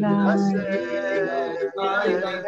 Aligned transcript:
Bye. 0.00 0.99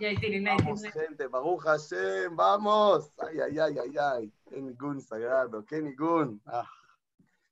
Vamos, 0.00 0.82
gente, 0.82 1.26
Baruch 1.26 1.60
Hashem, 1.60 2.34
vamos. 2.34 3.12
Ay, 3.18 3.38
ay, 3.40 3.58
ay, 3.58 3.78
ay, 3.78 3.98
ay. 3.98 4.32
Qué 4.48 4.62
ningún 4.62 5.02
sagrado, 5.02 5.62
qué 5.66 5.82
ningún. 5.82 6.40
Ah, 6.46 6.66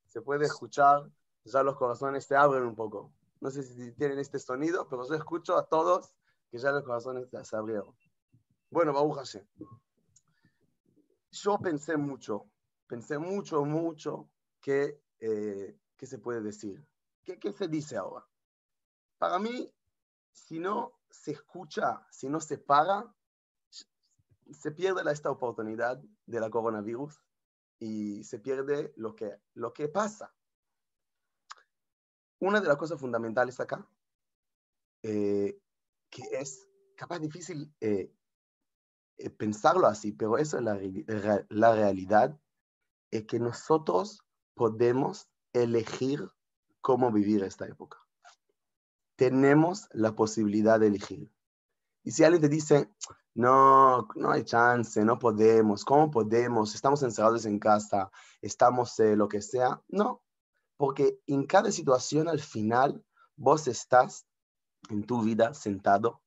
se 0.06 0.22
puede 0.22 0.46
escuchar, 0.46 1.10
ya 1.44 1.62
los 1.62 1.76
corazones 1.76 2.24
se 2.24 2.36
abren 2.36 2.62
un 2.62 2.74
poco. 2.74 3.12
No 3.40 3.50
sé 3.50 3.62
si 3.62 3.92
tienen 3.92 4.18
este 4.18 4.38
sonido, 4.38 4.88
pero 4.88 5.06
yo 5.06 5.14
escucho 5.14 5.58
a 5.58 5.66
todos 5.66 6.14
que 6.50 6.56
ya 6.56 6.72
los 6.72 6.84
corazones 6.84 7.28
se 7.42 7.54
abrieron. 7.56 7.94
Bueno, 8.70 8.94
Baruch 8.94 9.16
Hashem. 9.16 9.46
Yo 11.30 11.58
pensé 11.58 11.98
mucho, 11.98 12.46
pensé 12.86 13.18
mucho, 13.18 13.66
mucho 13.66 14.30
que, 14.62 15.02
eh, 15.20 15.78
qué 15.98 16.06
se 16.06 16.18
puede 16.18 16.40
decir. 16.40 16.82
¿Qué, 17.24 17.38
¿Qué 17.38 17.52
se 17.52 17.68
dice 17.68 17.98
ahora? 17.98 18.26
Para 19.18 19.38
mí, 19.38 19.70
si 20.32 20.58
no 20.58 20.97
se 21.10 21.32
escucha, 21.32 22.06
si 22.10 22.28
no 22.28 22.40
se 22.40 22.58
paga, 22.58 23.14
se 24.50 24.70
pierde 24.72 25.10
esta 25.10 25.30
oportunidad 25.30 26.02
de 26.26 26.40
la 26.40 26.50
coronavirus 26.50 27.20
y 27.78 28.24
se 28.24 28.38
pierde 28.38 28.92
lo 28.96 29.14
que, 29.14 29.38
lo 29.54 29.72
que 29.72 29.88
pasa. 29.88 30.34
Una 32.40 32.60
de 32.60 32.68
las 32.68 32.76
cosas 32.76 33.00
fundamentales 33.00 33.60
acá, 33.60 33.86
eh, 35.02 35.60
que 36.10 36.22
es 36.32 36.68
capaz 36.96 37.18
difícil 37.18 37.72
eh, 37.80 38.12
eh, 39.18 39.30
pensarlo 39.30 39.86
así, 39.86 40.12
pero 40.12 40.38
eso 40.38 40.58
es 40.58 40.64
la, 40.64 41.46
la 41.48 41.74
realidad, 41.74 42.38
es 43.10 43.26
que 43.26 43.38
nosotros 43.38 44.24
podemos 44.54 45.28
elegir 45.52 46.30
cómo 46.80 47.10
vivir 47.10 47.42
esta 47.42 47.66
época 47.66 48.07
tenemos 49.18 49.88
la 49.90 50.14
posibilidad 50.14 50.78
de 50.78 50.86
elegir. 50.86 51.28
Y 52.04 52.12
si 52.12 52.22
alguien 52.22 52.40
te 52.40 52.48
dice, 52.48 52.88
no, 53.34 54.06
no 54.14 54.30
hay 54.30 54.44
chance, 54.44 55.04
no 55.04 55.18
podemos, 55.18 55.84
¿cómo 55.84 56.08
podemos? 56.08 56.76
Estamos 56.76 57.02
encerrados 57.02 57.44
en 57.44 57.58
casa, 57.58 58.12
estamos 58.40 58.98
eh, 59.00 59.16
lo 59.16 59.28
que 59.28 59.42
sea. 59.42 59.82
No, 59.88 60.22
porque 60.76 61.18
en 61.26 61.46
cada 61.46 61.72
situación 61.72 62.28
al 62.28 62.38
final 62.38 63.04
vos 63.36 63.66
estás 63.66 64.24
en 64.88 65.02
tu 65.02 65.22
vida 65.22 65.52
sentado 65.52 66.22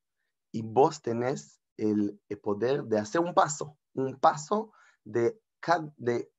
y 0.52 0.62
vos 0.62 1.02
tenés 1.02 1.62
el, 1.78 2.20
poder 2.44 2.84
de 2.84 3.00
hacer 3.00 3.22
un 3.22 3.34
paso, 3.34 3.78
un 3.94 4.20
paso 4.20 4.74
de, 5.06 5.40
de 5.96 6.30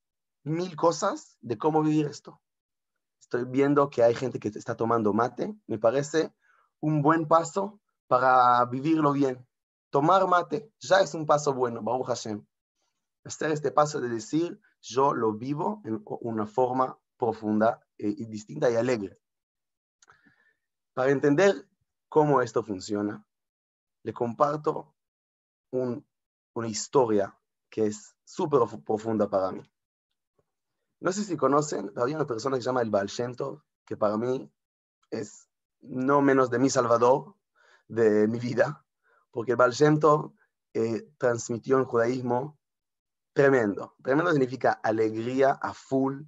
mil 0.44 0.76
cosas 0.76 1.38
de 1.41 1.56
cómo 1.56 1.82
vivir 1.82 2.09
esto. 2.09 2.43
Estoy 3.19 3.47
viendo 3.47 3.88
que 3.88 4.03
hay 4.03 4.15
gente 4.15 4.38
que 4.38 4.49
está 4.49 4.76
tomando 4.76 5.15
mate, 5.15 5.56
me 5.66 5.78
parece 5.78 6.34
un 6.82 7.00
buen 7.00 7.26
paso 7.26 7.81
para 8.09 8.65
vivirlo 8.66 9.12
bien. 9.12 9.47
Tomar 9.91 10.26
mate 10.26 10.72
ya 10.81 11.00
es 11.00 11.15
un 11.15 11.26
paso 11.26 11.54
bueno, 11.54 11.81
Baruch 11.82 12.06
Hashem. 12.06 12.44
Hacer 13.25 13.53
este 13.53 13.70
paso 13.70 14.00
de 14.00 14.09
decir, 14.09 14.60
yo 14.81 15.15
lo 15.15 15.32
vivo 15.32 15.81
en 15.84 16.03
una 16.04 16.47
forma 16.47 16.98
profunda 17.16 17.81
eh, 17.98 18.09
y 18.09 18.26
distinta 18.26 18.69
y 18.70 18.75
alegre. 18.75 19.19
Para 20.93 21.10
entender 21.10 21.69
cómo 22.09 22.43
esto 22.43 22.62
funciona, 22.62 23.25
le 24.03 24.12
comparto 24.12 24.94
una 25.70 26.69
historia 26.69 27.38
que 27.70 27.87
es 27.87 28.14
súper 28.25 28.60
profunda 28.84 29.31
para 29.31 29.53
mí. 29.53 29.62
No 31.00 31.12
sé 31.12 31.25
si 31.25 31.37
conocen, 31.37 31.93
había 31.97 32.16
una 32.16 32.26
persona 32.26 32.56
que 32.56 32.62
se 32.62 32.66
llama 32.66 32.82
el 32.82 32.91
Baal 32.91 33.09
que 33.87 33.97
para 33.97 34.16
mí 34.16 34.53
es 35.10 35.49
no 35.82 36.22
menos 36.22 36.50
de 36.50 36.59
mi 36.59 36.70
Salvador, 36.70 37.34
de 37.88 38.26
mi 38.28 38.38
vida, 38.38 38.84
porque 39.31 39.54
Baal 39.54 39.72
Shem 39.72 39.98
eh, 40.75 41.09
transmitió 41.19 41.76
un 41.76 41.84
judaísmo 41.84 42.59
tremendo. 43.32 43.94
Tremendo 44.03 44.31
significa 44.31 44.72
alegría 44.72 45.53
a 45.53 45.75
full, 45.75 46.22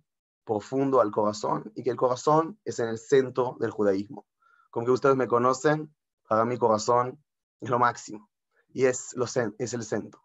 profundo 0.45 1.01
al 1.01 1.11
corazón, 1.11 1.73
y 1.75 1.83
que 1.83 1.91
el 1.91 1.97
corazón 1.97 2.59
es 2.65 2.79
en 2.79 2.89
el 2.89 2.99
centro 2.99 3.57
del 3.61 3.71
judaísmo. 3.71 4.27
Como 4.71 4.87
que 4.87 4.93
ustedes 4.93 5.17
me 5.17 5.29
conocen, 5.29 5.95
para 6.29 6.45
mi 6.45 6.59
corazón 6.59 7.23
es 7.61 7.71
lo 7.71 7.79
máximo, 7.79 8.31
y 8.69 8.87
es, 8.87 9.15
lo, 9.15 9.25
es 9.25 9.73
el 9.73 9.83
centro. 9.83 10.23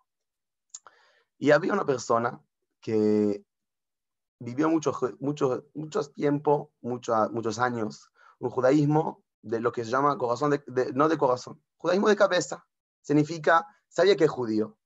Y 1.37 1.51
había 1.51 1.73
una 1.73 1.85
persona 1.85 2.41
que 2.81 3.45
vivió 4.39 4.69
mucho, 4.69 4.93
mucho, 5.19 5.65
mucho 5.73 6.03
tiempo, 6.11 6.73
mucho, 6.81 7.13
muchos 7.31 7.59
años, 7.59 8.11
un 8.39 8.49
judaísmo 8.49 9.23
de 9.41 9.59
lo 9.59 9.71
que 9.71 9.85
se 9.85 9.91
llama 9.91 10.17
corazón, 10.17 10.51
de, 10.65 10.93
no 10.93 11.07
de 11.07 11.17
corazón, 11.17 11.61
judaísmo 11.77 12.09
de 12.09 12.15
cabeza. 12.15 12.65
Significa, 13.01 13.65
sabía 13.87 14.15
que 14.15 14.25
es 14.25 14.31
judío 14.31 14.77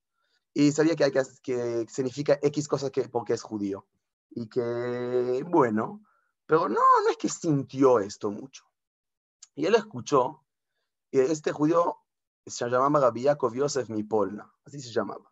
y 0.52 0.72
sabía 0.72 0.94
que, 0.94 1.04
hay 1.04 1.12
que, 1.12 1.86
significa 1.88 2.38
X 2.40 2.68
cosas 2.68 2.90
que, 2.90 3.08
porque 3.08 3.34
es 3.34 3.42
judío. 3.42 3.86
Y 4.30 4.48
que, 4.48 5.44
bueno, 5.48 6.02
pero 6.46 6.68
no, 6.68 6.80
no 7.02 7.10
es 7.10 7.16
que 7.16 7.28
sintió 7.28 7.98
esto 7.98 8.30
mucho. 8.30 8.64
Y 9.54 9.66
él 9.66 9.74
escuchó, 9.74 10.44
y 11.10 11.20
este 11.20 11.52
judío 11.52 11.98
se 12.46 12.68
llamaba 12.68 13.00
Rabbi 13.00 13.22
Yaakov 13.22 13.54
Yosef 13.54 13.88
Mipolna, 13.88 14.52
así 14.64 14.80
se 14.80 14.90
llamaba. 14.90 15.30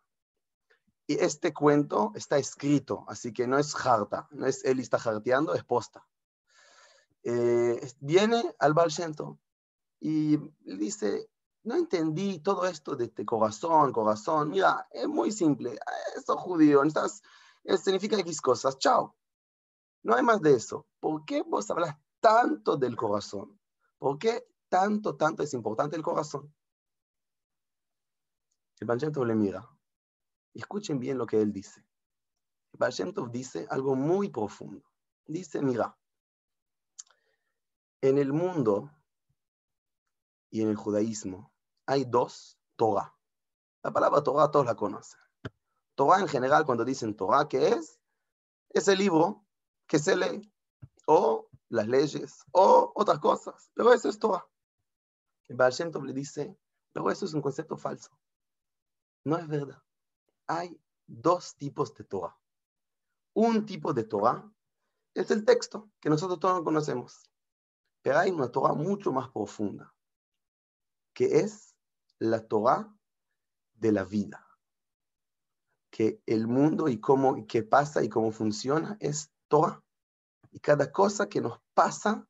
Y 1.05 1.15
este 1.15 1.53
cuento 1.53 2.13
está 2.15 2.37
escrito, 2.37 3.05
así 3.07 3.33
que 3.33 3.45
no 3.45 3.57
es 3.57 3.75
harta, 3.75 4.27
no 4.31 4.45
es 4.45 4.63
él 4.63 4.79
está 4.79 4.97
jarteando, 4.97 5.53
es 5.53 5.63
posta. 5.63 6.05
Eh, 7.23 7.79
viene 7.99 8.53
al 8.59 8.73
Baal 8.73 8.91
y 9.99 10.37
dice, 10.59 11.29
no 11.63 11.75
entendí 11.75 12.39
todo 12.39 12.65
esto 12.65 12.95
de 12.95 13.05
este 13.05 13.25
corazón, 13.25 13.93
corazón, 13.93 14.49
mira, 14.49 14.87
es 14.91 15.07
muy 15.07 15.31
simple, 15.31 15.79
eso 16.17 16.35
judío, 16.35 16.83
estás, 16.83 17.21
eh, 17.63 17.77
significa 17.77 18.19
X 18.19 18.41
cosas, 18.41 18.77
chao. 18.77 19.15
No 20.03 20.15
hay 20.15 20.23
más 20.23 20.41
de 20.41 20.53
eso. 20.53 20.85
¿Por 20.99 21.23
qué 21.23 21.41
vos 21.43 21.71
hablas 21.71 21.95
tanto 22.19 22.75
del 22.75 22.97
corazón? 22.97 23.57
¿Por 23.97 24.19
qué 24.19 24.45
tanto, 24.67 25.15
tanto 25.15 25.43
es 25.43 25.53
importante 25.53 25.95
el 25.95 26.03
corazón? 26.03 26.53
El 28.81 28.87
Baal 28.87 28.99
le 28.99 29.35
mira. 29.35 29.65
escuchen 30.53 30.99
bien 30.99 31.17
lo 31.17 31.25
que 31.25 31.41
él 31.41 31.53
dice. 31.53 31.85
El 32.73 32.79
Baal 32.79 33.31
dice 33.31 33.65
algo 33.69 33.95
muy 33.95 34.27
profundo. 34.27 34.83
Dice, 35.25 35.61
mira, 35.61 35.97
en 38.03 38.17
el 38.17 38.33
mundo 38.33 38.91
y 40.49 40.61
en 40.61 40.67
el 40.67 40.75
judaísmo 40.75 41.53
hay 41.85 42.03
dos 42.03 42.59
Torah. 42.75 43.15
La 43.81 43.93
palabra 43.93 44.21
Torah 44.21 44.51
todos 44.51 44.65
la 44.65 44.75
conocen. 44.75 45.19
Torah 45.95 46.19
en 46.19 46.27
general, 46.27 46.65
cuando 46.65 46.83
dicen 46.83 47.15
Torah, 47.15 47.47
¿qué 47.47 47.69
es? 47.69 48.01
Es 48.71 48.89
el 48.89 48.97
libro 48.97 49.45
que 49.87 49.99
se 49.99 50.17
lee, 50.17 50.53
o 51.07 51.47
las 51.69 51.87
leyes, 51.87 52.43
o 52.51 52.91
otras 52.93 53.19
cosas. 53.19 53.71
Pero 53.73 53.93
eso 53.93 54.09
es 54.09 54.19
Torah. 54.19 54.45
El 55.47 55.55
Baal 55.55 55.71
Shem 55.71 55.89
le 56.03 56.13
dice, 56.13 56.57
pero 56.91 57.09
eso 57.09 57.23
es 57.23 57.33
un 57.33 57.41
concepto 57.41 57.77
falso. 57.77 58.11
No 59.23 59.37
es 59.37 59.47
verdad. 59.47 59.81
Hay 60.47 60.77
dos 61.07 61.55
tipos 61.55 61.93
de 61.95 62.03
Torah. 62.03 62.37
Un 63.33 63.65
tipo 63.65 63.93
de 63.93 64.03
Torah 64.03 64.51
es 65.13 65.31
el 65.31 65.45
texto 65.45 65.89
que 66.01 66.09
nosotros 66.09 66.41
todos 66.41 66.63
conocemos. 66.63 67.29
Pero 68.03 68.19
hay 68.19 68.29
una 68.29 68.51
Torah 68.51 68.73
mucho 68.73 69.11
más 69.11 69.29
profunda, 69.29 69.95
que 71.13 71.39
es 71.39 71.75
la 72.19 72.45
Torah 72.45 72.95
de 73.73 73.91
la 73.91 74.03
vida. 74.03 74.45
que 75.89 76.23
el 76.25 76.47
mundo 76.47 76.87
y 76.89 76.99
cómo, 76.99 77.37
y 77.37 77.45
qué 77.45 77.61
pasa 77.61 78.03
y 78.03 78.09
cómo 78.09 78.31
funciona 78.31 78.97
es 78.99 79.31
Torah. 79.47 79.79
Y 80.51 80.59
cada 80.59 80.91
cosa 80.91 81.29
que 81.29 81.39
nos 81.39 81.59
pasa 81.75 82.27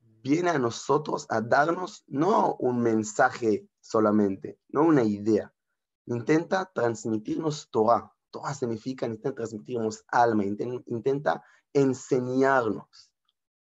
viene 0.00 0.48
a 0.50 0.58
nosotros 0.58 1.26
a 1.28 1.42
darnos 1.42 2.02
no 2.06 2.56
un 2.56 2.80
mensaje 2.80 3.68
solamente, 3.78 4.58
no 4.68 4.84
una 4.84 5.04
idea. 5.04 5.52
Intenta 6.06 6.64
transmitirnos 6.64 7.68
Torah. 7.70 8.10
Torah 8.30 8.54
significa, 8.54 9.04
intenta 9.04 9.34
transmitirnos 9.34 10.02
alma, 10.08 10.44
intenta 10.46 11.44
enseñarnos 11.74 13.07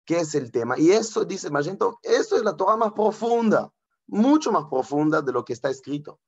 qué 0.07 0.21
es 0.21 0.33
el 0.33 0.51
tema. 0.51 0.79
Y 0.79 0.91
eso, 0.91 1.25
dice 1.25 1.51
Magento, 1.51 1.99
eso 2.01 2.37
es 2.37 2.43
la 2.43 2.55
Torah 2.55 2.77
más 2.77 2.93
profunda, 2.93 3.71
mucho 4.07 4.51
más 4.51 4.65
profunda 4.65 5.21
de 5.21 5.33
lo 5.33 5.45
que 5.45 5.53
está 5.53 5.69
escrito. 5.69 6.19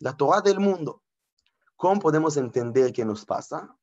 La 0.00 0.16
Torah 0.16 0.40
del 0.40 0.58
mundo. 0.58 1.02
¿Cómo 1.76 2.00
podemos 2.00 2.36
entender 2.36 2.92
qué 2.92 3.04
nos 3.04 3.24
pasa? 3.24 3.76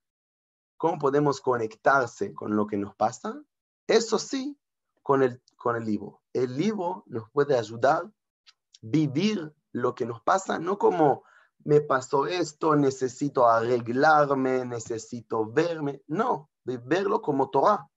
¿Cómo 0.77 0.97
podemos 0.97 1.39
conectarse 1.39 2.33
con 2.33 2.55
lo 2.55 2.65
que 2.65 2.75
nos 2.75 2.95
pasa? 2.95 3.39
Eso 3.87 4.17
sí, 4.17 4.59
con 5.03 5.21
el, 5.21 5.41
con 5.55 5.75
el 5.75 5.85
libro. 5.85 6.23
El 6.33 6.57
libro 6.57 7.03
nos 7.05 7.29
puede 7.29 7.57
ayudar 7.57 8.03
a 8.03 8.11
vivir 8.81 9.53
lo 9.71 9.93
que 9.93 10.05
nos 10.05 10.21
pasa, 10.21 10.57
no 10.57 10.77
como 10.77 11.23
me 11.63 11.81
pasó 11.81 12.25
esto, 12.25 12.75
necesito 12.75 13.47
arreglarme, 13.47 14.65
necesito 14.65 15.51
verme. 15.51 16.01
No, 16.07 16.49
verlo 16.63 17.21
como 17.21 17.49
Torah. 17.49 17.89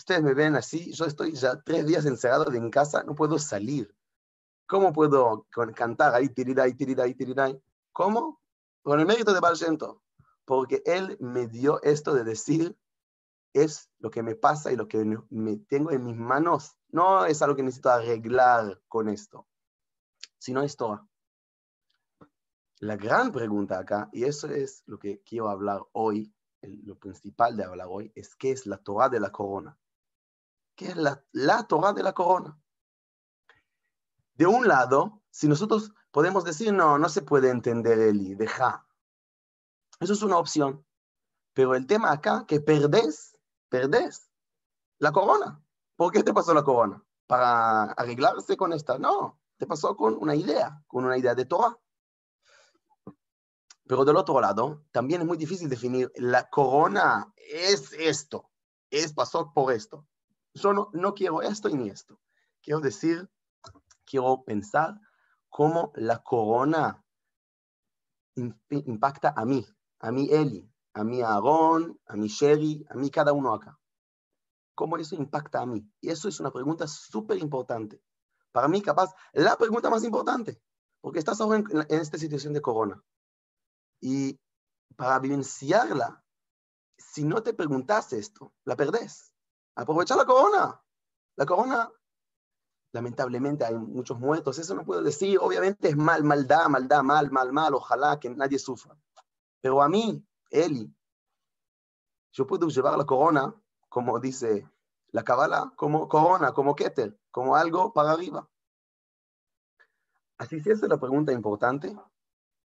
Ustedes 0.00 0.22
me 0.22 0.32
ven 0.32 0.56
así, 0.56 0.94
yo 0.94 1.04
estoy 1.04 1.32
ya 1.32 1.60
tres 1.60 1.86
días 1.86 2.06
encerrado 2.06 2.50
en 2.50 2.70
casa, 2.70 3.02
no 3.02 3.14
puedo 3.14 3.38
salir. 3.38 3.94
¿Cómo 4.66 4.94
puedo 4.94 5.46
cantar 5.74 6.14
ahí, 6.14 6.30
tiriray, 6.30 6.72
tiriray, 6.72 7.12
tiriray? 7.12 7.62
¿Cómo? 7.92 8.40
Con 8.80 8.98
el 8.98 9.04
mérito 9.04 9.34
de 9.34 9.40
Balshento. 9.40 10.02
Porque 10.46 10.82
él 10.86 11.18
me 11.20 11.48
dio 11.48 11.82
esto 11.82 12.14
de 12.14 12.24
decir, 12.24 12.78
es 13.52 13.90
lo 13.98 14.10
que 14.10 14.22
me 14.22 14.36
pasa 14.36 14.72
y 14.72 14.76
lo 14.76 14.88
que 14.88 15.04
me 15.28 15.58
tengo 15.58 15.90
en 15.90 16.02
mis 16.02 16.16
manos. 16.16 16.78
No 16.88 17.26
es 17.26 17.42
algo 17.42 17.54
que 17.54 17.62
necesito 17.62 17.90
arreglar 17.90 18.80
con 18.88 19.10
esto, 19.10 19.46
sino 20.38 20.62
es 20.62 20.78
Torah. 20.78 21.06
La 22.78 22.96
gran 22.96 23.32
pregunta 23.32 23.78
acá, 23.78 24.08
y 24.14 24.24
eso 24.24 24.48
es 24.48 24.82
lo 24.86 24.98
que 24.98 25.20
quiero 25.20 25.50
hablar 25.50 25.82
hoy, 25.92 26.34
lo 26.62 26.98
principal 26.98 27.54
de 27.54 27.64
hablar 27.64 27.88
hoy, 27.90 28.10
es 28.14 28.34
qué 28.34 28.50
es 28.50 28.64
la 28.64 28.78
Torah 28.78 29.10
de 29.10 29.20
la 29.20 29.30
corona. 29.30 29.76
¿Qué 30.80 30.88
es 30.88 30.96
la, 30.96 31.22
la 31.32 31.64
Torah 31.64 31.92
de 31.92 32.02
la 32.02 32.14
corona? 32.14 32.58
De 34.32 34.46
un 34.46 34.66
lado, 34.66 35.20
si 35.28 35.46
nosotros 35.46 35.92
podemos 36.10 36.42
decir, 36.42 36.72
no, 36.72 36.96
no 36.96 37.10
se 37.10 37.20
puede 37.20 37.50
entender 37.50 37.98
Eli, 37.98 38.34
deja. 38.34 38.88
Eso 40.00 40.14
es 40.14 40.22
una 40.22 40.38
opción. 40.38 40.82
Pero 41.52 41.74
el 41.74 41.86
tema 41.86 42.10
acá, 42.10 42.46
que 42.48 42.62
perdés, 42.62 43.38
perdés 43.68 44.30
la 44.96 45.12
corona. 45.12 45.62
¿Por 45.96 46.12
qué 46.12 46.22
te 46.22 46.32
pasó 46.32 46.54
la 46.54 46.64
corona? 46.64 47.04
¿Para 47.26 47.92
arreglarse 47.92 48.56
con 48.56 48.72
esta? 48.72 48.96
No, 48.98 49.38
te 49.58 49.66
pasó 49.66 49.94
con 49.94 50.16
una 50.16 50.34
idea, 50.34 50.82
con 50.86 51.04
una 51.04 51.18
idea 51.18 51.34
de 51.34 51.44
Torah. 51.44 51.78
Pero 53.86 54.06
del 54.06 54.16
otro 54.16 54.40
lado, 54.40 54.86
también 54.92 55.20
es 55.20 55.26
muy 55.26 55.36
difícil 55.36 55.68
definir, 55.68 56.10
la 56.14 56.48
corona 56.48 57.30
es 57.36 57.92
esto, 57.92 58.50
es 58.88 59.12
pasó 59.12 59.52
por 59.52 59.74
esto. 59.74 60.06
Yo 60.54 60.72
no, 60.72 61.14
quiero 61.14 61.42
esto 61.42 61.68
y 61.68 61.74
ni 61.74 61.90
esto. 61.90 62.20
Quiero 62.62 62.80
decir, 62.80 63.30
quiero 64.04 64.42
pensar 64.44 65.00
cómo 65.48 65.92
la 65.94 66.22
corona 66.22 67.04
impacta 68.34 69.32
a 69.36 69.44
mí, 69.44 69.66
a 70.00 70.10
mí 70.12 70.28
Eli, 70.30 70.70
a 70.94 71.04
mí 71.04 71.22
Aarón, 71.22 72.00
a 72.06 72.16
mí 72.16 72.28
Sherry, 72.28 72.84
a 72.90 72.94
mí 72.94 73.10
cada 73.10 73.32
uno 73.32 73.54
acá. 73.54 73.78
¿Cómo 74.74 74.96
eso 74.96 75.14
impacta 75.14 75.60
a 75.60 75.66
mí? 75.66 75.86
Y 76.00 76.10
eso 76.10 76.28
es 76.28 76.40
una 76.40 76.50
pregunta 76.50 76.86
súper 76.88 77.38
importante. 77.38 78.02
Para 78.52 78.66
mí, 78.66 78.82
capaz, 78.82 79.14
la 79.32 79.56
pregunta 79.56 79.90
más 79.90 80.04
importante, 80.04 80.60
porque 81.00 81.18
estás 81.18 81.40
ahora 81.40 81.58
en, 81.58 81.66
en 81.88 82.00
esta 82.00 82.18
situación 82.18 82.52
de 82.52 82.62
corona. 82.62 83.02
Y 84.00 84.40
para 84.96 85.18
vivenciarla, 85.18 86.24
si 86.96 87.24
no 87.24 87.42
te 87.42 87.54
preguntas 87.54 88.12
esto, 88.12 88.52
la 88.64 88.76
perdés. 88.76 89.29
Aprovechar 89.80 90.18
la 90.18 90.26
corona. 90.26 90.82
La 91.36 91.46
corona, 91.46 91.90
lamentablemente 92.92 93.64
hay 93.64 93.74
muchos 93.74 94.18
muertos, 94.18 94.58
eso 94.58 94.74
no 94.74 94.84
puedo 94.84 95.02
decir. 95.02 95.38
Obviamente 95.40 95.88
es 95.88 95.96
mal, 95.96 96.22
maldad, 96.22 96.68
maldad, 96.68 97.02
mal, 97.02 97.30
mal, 97.30 97.50
mal. 97.50 97.74
Ojalá 97.74 98.20
que 98.20 98.28
nadie 98.28 98.58
sufra. 98.58 98.94
Pero 99.62 99.80
a 99.80 99.88
mí, 99.88 100.22
Eli, 100.50 100.94
yo 102.32 102.46
puedo 102.46 102.68
llevar 102.68 102.98
la 102.98 103.06
corona, 103.06 103.54
como 103.88 104.20
dice 104.20 104.68
la 105.12 105.24
Kabbalah, 105.24 105.72
como 105.76 106.08
corona, 106.08 106.52
como 106.52 106.74
Keter, 106.74 107.18
como 107.30 107.56
algo 107.56 107.94
para 107.94 108.12
arriba. 108.12 108.46
Así 110.36 110.60
si 110.60 110.70
esa 110.70 110.84
es 110.84 110.90
la 110.90 111.00
pregunta 111.00 111.32
importante, 111.32 111.98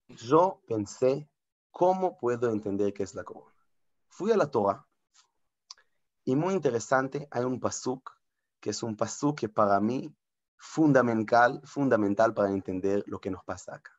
yo 0.10 0.62
pensé, 0.68 1.28
¿cómo 1.72 2.20
puedo 2.20 2.52
entender 2.52 2.94
qué 2.94 3.02
es 3.02 3.16
la 3.16 3.24
corona? 3.24 3.56
Fui 4.10 4.32
a 4.32 4.38
la 4.38 4.52
Torah 4.52 4.89
y 6.30 6.36
muy 6.36 6.54
interesante, 6.54 7.28
hay 7.32 7.44
un 7.44 7.60
pasuk 7.60 8.12
que 8.60 8.70
es 8.70 8.84
un 8.84 8.96
pasuk 8.96 9.40
que 9.40 9.50
para 9.50 9.80
mí 9.80 10.14
fundamental, 10.58 11.60
fundamental 11.64 12.36
para 12.36 12.52
entender 12.52 13.04
lo 13.08 13.20
que 13.20 13.32
nos 13.32 13.44
pasa 13.44 13.74
acá. 13.74 13.92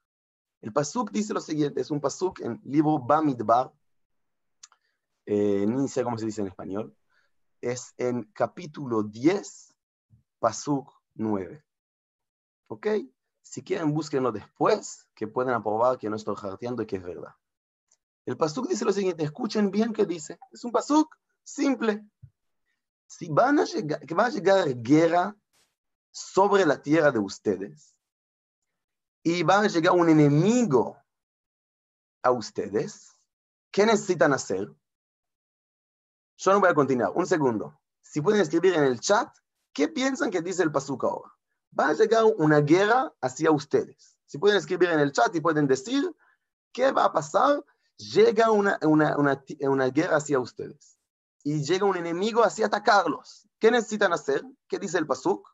El 0.61 0.73
pasuk 0.73 1.11
dice 1.11 1.35
lo 1.35 1.41
siguiente, 1.41 1.81
es 1.81 1.91
un 1.91 2.01
pasuk 2.01 2.39
en 2.39 2.53
el 2.53 2.71
libro 2.71 3.01
Bamidbar, 3.01 3.73
eh, 5.27 5.67
ni 5.67 5.89
sé 5.89 6.05
cómo 6.05 6.19
se 6.19 6.27
dice 6.27 6.43
en 6.43 6.47
español, 6.47 6.97
es 7.61 7.95
en 7.97 8.23
capítulo 8.33 9.03
10, 9.03 9.75
pasuk 10.39 10.89
9. 11.17 11.65
¿Ok? 12.69 12.87
Si 13.43 13.65
quieren, 13.65 13.93
búsquenlo 13.93 14.31
después, 14.31 15.09
que 15.17 15.27
pueden 15.27 15.53
aprobar 15.53 15.99
que 15.99 16.09
no 16.09 16.15
estoy 16.15 16.37
jarteando 16.37 16.85
y 16.85 16.87
que 16.87 16.95
es 16.95 17.03
verdad. 17.03 17.35
El 18.25 18.37
pasuk 18.37 18.69
dice 18.69 18.85
lo 18.85 18.93
siguiente, 18.93 19.25
escuchen 19.25 19.73
bien 19.73 19.93
qué 19.93 20.07
dice. 20.07 20.39
Es 20.53 20.63
un 20.63 20.71
pasuk 20.71 21.17
simple. 21.45 22.05
Si 23.07 23.29
van 23.29 23.59
a 23.59 23.65
llegar, 23.65 24.01
que 24.07 24.15
va 24.15 24.27
a 24.27 24.31
llegar 24.31 24.69
guerra 24.77 25.37
sobre 26.11 26.65
la 26.65 26.81
tierra 26.81 27.11
de 27.11 27.19
ustedes 27.19 27.95
y 29.23 29.43
va 29.43 29.61
a 29.61 29.69
llegar 29.69 29.95
un 29.95 30.09
enemigo 30.09 30.97
a 32.23 32.31
ustedes, 32.31 33.13
¿qué 33.71 33.87
necesitan 33.87 34.33
hacer? 34.33 34.69
Yo 36.37 36.53
no 36.53 36.61
voy 36.61 36.71
a 36.71 36.75
continuar. 36.75 37.13
Un 37.15 37.27
segundo. 37.27 37.79
Si 38.01 38.21
pueden 38.21 38.41
escribir 38.41 38.75
en 38.75 38.85
el 38.85 39.01
chat, 39.01 39.29
¿qué 39.73 39.89
piensan 39.89 40.31
que 40.31 40.41
dice 40.41 40.63
el 40.63 40.73
pasuk 40.73 41.05
ahora? 41.05 41.31
va 41.79 41.89
a 41.89 41.95
llegar 41.95 42.25
una 42.39 42.61
guerra 42.61 43.13
hacia 43.21 43.51
ustedes. 43.51 44.17
Si 44.27 44.39
pueden 44.39 44.59
escribir 44.59 44.91
en 44.91 45.01
el 45.01 45.13
chat 45.13 45.35
y 45.35 45.41
pueden 45.41 45.67
decir 45.67 46.11
qué 46.73 46.93
va 46.93 47.05
a 47.05 47.13
pasar, 47.13 47.65
llega 47.97 48.51
una, 48.51 48.79
una, 48.83 49.17
una, 49.17 49.45
una 49.61 49.89
guerra 49.89 50.17
hacia 50.17 50.39
ustedes 50.39 50.99
y 51.43 51.63
llega 51.63 51.87
un 51.87 51.97
enemigo 51.97 52.43
hacia 52.43 52.67
atacarlos. 52.67 53.49
¿Qué 53.59 53.71
necesitan 53.71 54.13
hacer? 54.13 54.43
¿Qué 54.69 54.79
dice 54.79 54.99
el 54.99 55.07
Pasuk? 55.07 55.49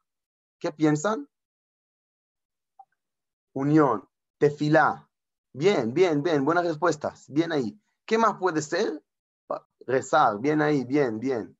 ¿Qué 0.58 0.72
piensan? 0.72 1.28
Unión, 3.52 4.08
tefilá. 4.38 5.08
Bien, 5.52 5.92
bien, 5.94 6.22
bien, 6.22 6.44
buenas 6.44 6.66
respuestas. 6.66 7.24
Bien 7.28 7.52
ahí. 7.52 7.80
¿Qué 8.04 8.18
más 8.18 8.38
puede 8.38 8.62
ser? 8.62 9.02
Rezar, 9.80 10.38
bien 10.40 10.60
ahí, 10.60 10.84
bien, 10.84 11.18
bien. 11.18 11.56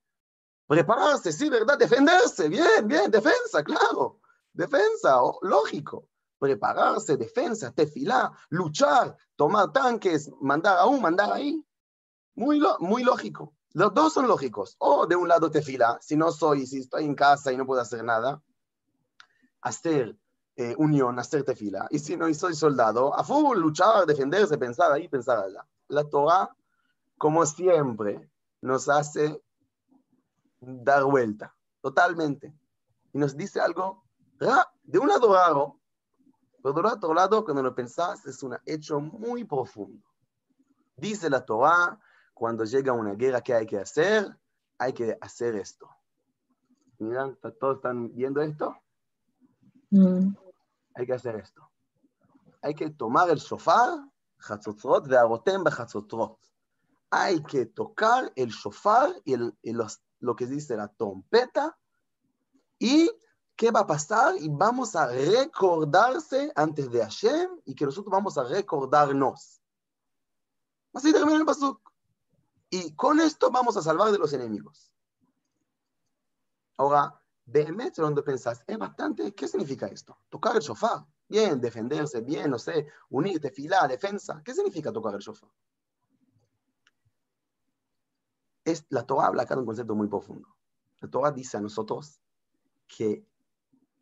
Prepararse, 0.67 1.33
sí, 1.33 1.49
¿verdad? 1.49 1.79
Defenderse, 1.79 2.49
bien, 2.49 2.87
bien, 2.87 3.11
defensa, 3.11 3.63
claro 3.63 4.21
defensa, 4.57 5.21
lógico. 5.43 6.09
Prepararse, 6.39 7.17
defensa, 7.17 7.73
tefilá, 7.73 8.31
luchar, 8.51 9.17
tomar 9.37 9.73
tanques, 9.73 10.31
mandar 10.41 10.79
aún, 10.79 11.01
mandar 11.01 11.33
ahí. 11.33 11.65
Muy, 12.35 12.61
muy 12.81 13.03
lógico. 13.03 13.56
Los 13.77 13.93
dos 13.93 14.15
son 14.15 14.27
lógicos. 14.27 14.75
O 14.79 15.07
de 15.07 15.17
un 15.17 15.29
lado 15.29 15.51
tefilá, 15.51 15.99
si 16.01 16.17
no 16.17 16.33
soy, 16.33 16.67
si 16.67 16.79
estoy 16.79 17.05
en 17.05 17.15
casa 17.15 17.53
y 17.53 17.59
no 17.59 17.67
puedo 17.67 17.83
hacer 17.83 18.03
nada, 18.03 18.43
hacer 19.61 20.17
eh, 20.57 20.75
unión, 20.79 21.19
hacer 21.19 21.45
tefila. 21.45 21.87
Y 21.91 21.99
si 21.99 22.17
no 22.17 22.33
soy 22.33 22.55
soldado, 22.55 23.15
a 23.15 23.23
full, 23.23 23.59
luchar, 23.59 24.07
defenderse, 24.07 24.57
pensar 24.57 24.93
ahí, 24.93 25.09
pensar 25.09 25.41
allá. 25.41 25.67
La 25.89 26.05
Torah, 26.05 26.57
como 27.19 27.45
siempre, 27.45 28.31
nos 28.63 28.89
hace 28.89 29.43
dar 30.59 31.05
vuelta, 31.05 31.55
totalmente. 31.83 32.59
Y 33.13 33.19
nos 33.19 33.37
dice 33.37 33.61
algo 33.61 34.05
de 34.85 34.99
un 34.99 35.09
lado 35.09 35.35
raro, 35.35 35.79
pero 36.63 36.77
del 36.77 36.87
otro 36.87 37.13
lado, 37.13 37.45
cuando 37.45 37.63
lo 37.63 37.75
pensás, 37.75 38.25
es 38.25 38.43
un 38.43 38.57
hecho 38.65 39.01
muy 39.01 39.45
profundo. 39.45 40.09
Dice 40.97 41.29
la 41.29 41.45
Torah, 41.45 42.01
cuando 42.37 42.65
llega 42.65 42.93
una 42.93 43.15
guerra, 43.15 43.41
¿qué 43.41 43.55
hay 43.55 43.65
que 43.65 43.79
hacer? 43.79 44.29
Hay 44.77 44.93
que 44.93 45.17
hacer 45.23 45.57
esto. 45.57 45.89
Miran, 46.99 47.39
¿todos 47.59 47.77
están 47.77 48.15
viendo 48.15 48.43
esto? 48.43 48.77
Mm. 49.89 50.37
Hay 50.97 51.07
que 51.07 51.15
hacer 51.15 51.37
esto. 51.37 51.67
Hay 52.61 52.75
que 52.75 52.91
tomar 52.91 53.31
el 53.31 53.41
sofá 53.41 54.07
Chatzotrot 54.47 55.09
ve'arotem 55.09 55.65
bechatzotrot. 55.65 56.37
Hay 57.09 57.43
que 57.43 57.65
tocar 57.65 58.31
el 58.37 58.51
shofar 58.51 59.15
y, 59.25 59.33
el, 59.33 59.57
y 59.63 59.73
los, 59.73 60.03
lo 60.21 60.37
que 60.37 60.47
dice 60.47 60.77
la 60.77 60.89
trompeta. 60.89 61.79
¿Y 62.79 63.11
qué 63.57 63.71
va 63.71 63.81
a 63.81 63.87
pasar? 63.87 64.35
Y 64.37 64.51
vamos 64.51 64.95
a 64.95 65.07
recordarse 65.07 66.53
antes 66.55 66.91
de 66.91 67.01
Hashem 67.01 67.63
y 67.65 67.75
que 67.75 67.87
nosotros 67.87 68.13
vamos 68.13 68.37
a 68.37 68.45
recordarnos. 68.45 69.63
Así 70.93 71.15
termina 71.15 71.39
el 71.39 71.47
pasuk. 71.47 71.96
Y 72.71 72.95
con 72.95 73.21
esto 73.21 73.51
vamos 73.51 73.77
a 73.77 73.83
salvar 73.83 74.11
de 74.13 74.19
los 74.19 74.33
enemigos. 74.33 74.93
Ahora, 76.77 77.21
Behemet, 77.47 77.95
donde 77.97 78.23
pensás, 78.23 78.63
es 78.67 78.77
bastante, 78.77 79.35
¿qué 79.35 79.47
significa 79.47 79.87
esto? 79.87 80.19
Tocar 80.29 80.57
el 80.57 80.63
shofar. 80.63 81.07
Bien, 81.29 81.61
defenderse, 81.61 82.21
bien, 82.21 82.51
no 82.51 82.59
sé, 82.59 82.89
unirte, 83.11 83.51
fila, 83.51 83.87
defensa. 83.89 84.43
¿Qué 84.45 84.53
significa 84.55 84.93
tocar 84.93 85.15
el 85.15 85.21
shofar? 85.21 85.51
Es, 88.65 88.85
la 88.91 89.05
Torah 89.07 89.29
habla 89.29 89.43
acá 89.43 89.55
de 89.55 89.61
un 89.61 89.67
concepto 89.67 89.95
muy 89.95 90.09
profundo. 90.09 90.49
La 91.01 91.09
Torah 91.09 91.31
dice 91.31 91.57
a 91.57 91.61
nosotros 91.61 92.21
que 92.87 93.25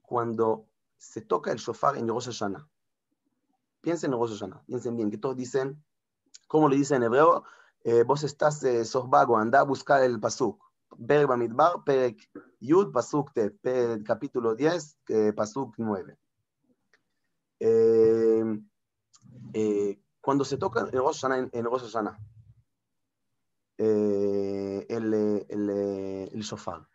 cuando 0.02 0.66
se 0.96 1.20
toca 1.20 1.52
el 1.52 1.58
shofar 1.58 1.96
en 1.96 2.08
Rosh 2.08 2.26
Hashanah, 2.26 2.66
piensen 3.80 4.12
en 4.12 4.18
Rosh 4.18 4.32
Hashanah, 4.32 4.62
piensen 4.64 4.96
bien, 4.96 5.10
que 5.10 5.18
todos 5.18 5.36
dicen, 5.36 5.82
¿cómo 6.46 6.68
le 6.68 6.76
dicen 6.76 6.98
en 6.98 7.04
hebreo? 7.04 7.44
Eh, 7.86 8.02
vos 8.02 8.24
estás, 8.24 8.64
eh, 8.64 8.82
sos 8.86 9.10
vago, 9.10 9.36
anda 9.36 9.60
a 9.60 9.64
buscar 9.64 10.02
el 10.02 10.18
pasuk. 10.18 10.58
Berba 10.96 11.36
Midbar, 11.36 11.84
Perek 11.84 12.30
Yud, 12.60 12.92
Pasuk 12.92 13.32
Te, 13.32 14.02
capítulo 14.02 14.54
10, 14.54 14.98
eh, 15.08 15.32
Pasuk 15.34 15.74
9. 15.76 16.18
Eh, 17.60 18.44
eh, 19.52 20.00
cuando 20.20 20.44
se 20.44 20.56
toca 20.56 20.80
en 20.80 20.92
Rosh 20.92 21.20
Hashanah, 21.20 21.50
en 21.52 21.64
Rosh 21.64 21.82
Hashanah 21.82 22.18
eh, 23.76 24.86
el, 24.88 25.14
el, 25.48 25.70
el, 26.32 26.40
shofar, 26.40 26.88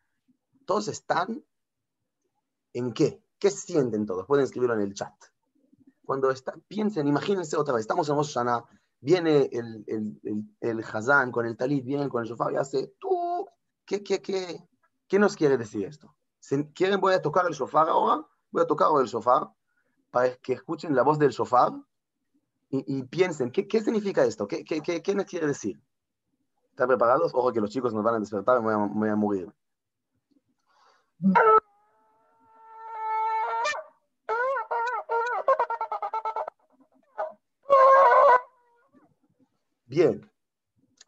todos 0.65 0.87
están 0.87 1.43
en 2.73 2.93
qué? 2.93 3.23
¿Qué 3.37 3.51
sienten 3.51 4.05
todos? 4.07 4.25
Pueden 4.25 4.45
escribirlo 4.45 4.75
en 4.75 4.81
el 4.81 4.93
chat. 4.95 5.13
Cuando 6.03 6.31
está, 6.31 6.55
piensen, 6.67 7.07
imagínense 7.07 7.57
otra 7.57 7.75
vez, 7.75 7.81
estamos 7.81 8.09
en 8.09 8.15
Rosh 8.15 8.33
Hashanah, 8.33 8.65
viene 9.01 9.49
el, 9.51 9.83
el, 9.87 10.19
el, 10.23 10.43
el 10.59 10.83
Hazán 10.83 11.31
con 11.31 11.45
el 11.45 11.57
talit, 11.57 11.85
viene 11.85 12.09
con 12.09 12.23
el 12.23 12.29
shofar 12.29 12.53
y 12.53 12.57
hace, 12.57 12.93
tú, 12.99 13.47
¿qué, 13.85 14.03
qué, 14.03 14.21
qué, 14.21 14.67
qué 15.07 15.19
nos 15.19 15.35
quiere 15.35 15.57
decir 15.57 15.85
esto? 15.85 16.15
¿Quieren 16.73 16.99
voy 16.99 17.13
a 17.13 17.21
tocar 17.21 17.45
el 17.47 17.53
shofar 17.53 17.89
ahora? 17.89 18.25
Voy 18.51 18.63
a 18.63 18.67
tocar 18.67 18.89
el 18.99 19.07
shofar 19.07 19.49
para 20.11 20.35
que 20.37 20.53
escuchen 20.53 20.95
la 20.95 21.03
voz 21.03 21.19
del 21.19 21.31
shofar 21.31 21.73
y, 22.69 22.99
y 22.99 23.03
piensen, 23.03 23.51
¿qué, 23.51 23.67
¿qué, 23.67 23.81
significa 23.81 24.23
esto? 24.23 24.47
¿Qué, 24.47 24.63
qué, 24.63 24.81
qué, 24.81 25.01
qué 25.01 25.15
nos 25.15 25.25
quiere 25.25 25.47
decir? 25.47 25.79
¿Están 26.71 26.87
preparados? 26.87 27.33
Ojo 27.33 27.51
que 27.51 27.61
los 27.61 27.69
chicos 27.69 27.93
nos 27.93 28.03
van 28.03 28.15
a 28.15 28.19
despertar 28.19 28.57
y 28.57 28.65
me 28.65 28.73
voy 28.73 28.83
a, 28.83 28.87
me 28.87 28.99
voy 28.99 29.09
a 29.09 29.15
morir. 29.15 29.53
Bien. 39.89 40.21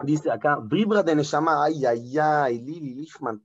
Dice 0.04 0.32
acá, 0.32 0.60
vibra 0.60 1.04
de 1.04 1.16
Neshama, 1.16 1.64
ay, 1.64 1.86
ay, 1.86 2.18
ay, 2.18 2.60
Lili 2.60 2.96
Lishman, 2.96 3.40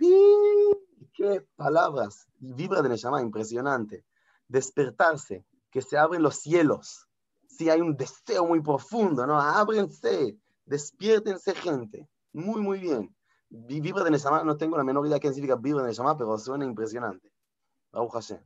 qué 1.12 1.46
palabras, 1.54 2.26
vibra 2.38 2.80
de 2.80 2.88
Neshama, 2.88 3.20
impresionante. 3.20 4.06
Despertarse, 4.48 5.44
que 5.70 5.82
se 5.82 5.98
abren 5.98 6.22
los 6.22 6.36
cielos. 6.36 7.06
Si 7.46 7.68
hay 7.68 7.82
un 7.82 7.94
deseo 7.98 8.46
muy 8.46 8.62
profundo, 8.62 9.26
¿no? 9.26 9.38
Ábrense, 9.38 10.38
despiértense, 10.64 11.54
gente. 11.54 12.08
Muy, 12.32 12.62
muy 12.62 12.78
bien. 12.78 13.14
Vibra 13.50 14.04
de 14.04 14.12
Neshama, 14.12 14.42
no 14.42 14.56
tengo 14.56 14.78
la 14.78 14.84
menor 14.84 15.06
idea 15.06 15.20
qué 15.20 15.28
significa 15.28 15.56
vibra 15.56 15.82
de 15.82 15.88
Neshama, 15.88 16.16
pero 16.16 16.38
suena 16.38 16.64
impresionante. 16.64 17.30
Baruch 17.92 18.14
Hashem. 18.14 18.40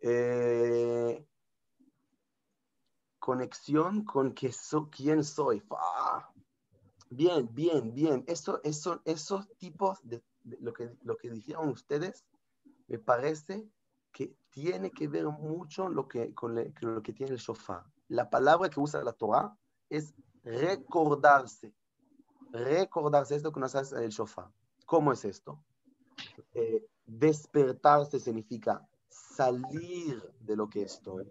Eh, 0.00 1.26
conexión 3.26 4.04
con 4.04 4.32
que 4.32 4.52
so, 4.52 4.88
quién 4.88 5.24
soy. 5.24 5.58
¡Fah! 5.58 6.30
Bien, 7.10 7.52
bien, 7.52 7.92
bien. 7.92 8.22
Eso, 8.28 8.60
eso, 8.62 9.02
esos 9.04 9.48
tipos 9.58 9.98
de, 10.04 10.22
lo, 10.44 10.72
que, 10.72 10.96
lo 11.02 11.16
que 11.16 11.30
dijeron 11.30 11.70
ustedes, 11.70 12.24
me 12.86 13.00
parece 13.00 13.68
que 14.12 14.36
tiene 14.50 14.92
que 14.92 15.08
ver 15.08 15.26
mucho 15.26 15.88
lo 15.88 16.06
que, 16.06 16.32
con, 16.34 16.54
lo 16.54 17.02
que 17.02 17.12
tiene 17.12 17.32
el 17.32 17.40
shofar. 17.40 17.82
La 18.06 18.30
palabra 18.30 18.70
que 18.70 18.78
usa 18.78 19.02
la 19.02 19.12
Torah 19.12 19.58
es 19.90 20.14
recordarse. 20.44 21.74
Recordarse 22.52 23.34
es 23.34 23.42
lo 23.42 23.50
que 23.50 23.58
nos 23.58 23.74
hace 23.74 24.04
el 24.04 24.10
shofar. 24.10 24.52
¿Cómo 24.86 25.10
es 25.10 25.24
esto? 25.24 25.60
Eh, 26.54 26.86
despertarse 27.04 28.20
significa 28.20 28.86
salir 29.08 30.22
de 30.40 30.56
lo 30.56 30.68
que 30.68 30.82
estoy. 30.82 31.30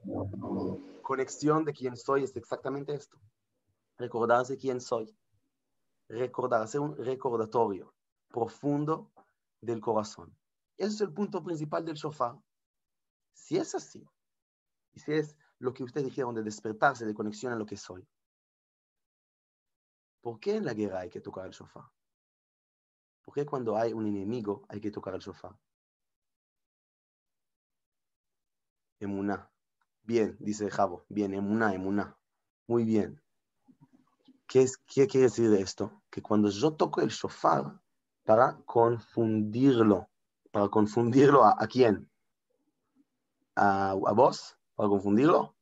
Conexión 1.02 1.66
de 1.66 1.74
quién 1.74 1.96
soy 1.96 2.24
es 2.24 2.36
exactamente 2.36 2.94
esto. 2.94 3.18
Recordarse 3.98 4.58
quién 4.58 4.82
soy 4.82 5.16
recordarse 6.08 6.80
un 6.80 6.96
recordatorio 6.98 7.94
profundo 8.30 9.12
del 9.62 9.82
corazón. 9.82 10.36
Ese 10.78 10.96
es 10.96 11.02
el 11.02 11.14
punto 11.14 11.44
principal 11.44 11.86
del 11.86 11.96
shofar. 11.96 12.38
Si 13.34 13.58
es 13.58 13.74
así, 13.76 14.08
y 14.94 15.00
si 15.00 15.14
es 15.14 15.38
lo 15.60 15.74
que 15.74 15.84
ustedes 15.84 16.06
dijeron 16.06 16.36
de 16.36 16.44
despertarse, 16.44 17.06
de 17.06 17.14
conexión 17.14 17.54
a 17.54 17.56
lo 17.56 17.66
que 17.66 17.78
soy, 17.78 18.08
¿por 20.22 20.40
qué 20.40 20.56
en 20.56 20.66
la 20.66 20.74
guerra 20.74 21.02
hay 21.02 21.10
que 21.10 21.22
tocar 21.22 21.46
el 21.46 21.52
shofar? 21.52 21.86
¿Por 23.24 23.34
qué 23.34 23.46
cuando 23.46 23.76
hay 23.76 23.94
un 23.94 24.06
enemigo 24.06 24.66
hay 24.70 24.80
que 24.80 24.92
tocar 24.92 25.16
el 25.16 25.22
shofar? 25.22 25.58
Emuná. 29.00 29.50
Bien, 30.04 30.38
dice 30.40 30.70
Javo. 30.70 31.06
Bien, 31.10 31.34
emuná, 31.34 31.74
emuná. 31.74 32.18
Muy 32.68 32.84
bien. 32.84 33.22
¿Qué, 34.48 34.62
es, 34.62 34.78
¿Qué, 34.78 35.08
quiere 35.08 35.28
decir 35.28 35.50
de 35.50 35.62
esto? 35.62 36.04
Que 36.10 36.22
cuando 36.22 36.50
yo 36.50 36.74
toco 36.74 37.02
el 37.02 37.10
shofar, 37.10 37.80
para 38.26 38.58
confundirlo, 38.66 40.10
para 40.52 40.68
confundirlo 40.68 41.46
a, 41.46 41.68
quién? 41.68 42.10
¿A, 43.56 43.92
¿A, 43.92 44.14
vos? 44.14 44.58
¿Para 44.76 44.90
confundirlo? 44.90 45.56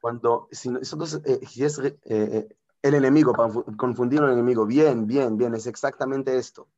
Cuando, 0.00 0.48
si, 0.50 0.68
entonces, 0.68 1.20
eh, 1.24 1.44
si 1.46 1.64
es 1.64 1.78
eh, 1.78 1.98
eh, 2.04 2.48
el 2.82 2.94
enemigo, 2.94 3.32
para 3.32 3.52
confundir 3.76 4.20
al 4.20 4.32
enemigo, 4.32 4.66
bien, 4.66 5.06
bien, 5.06 5.36
bien, 5.36 5.54
es 5.54 5.66
exactamente 5.66 6.36
esto. 6.36 6.68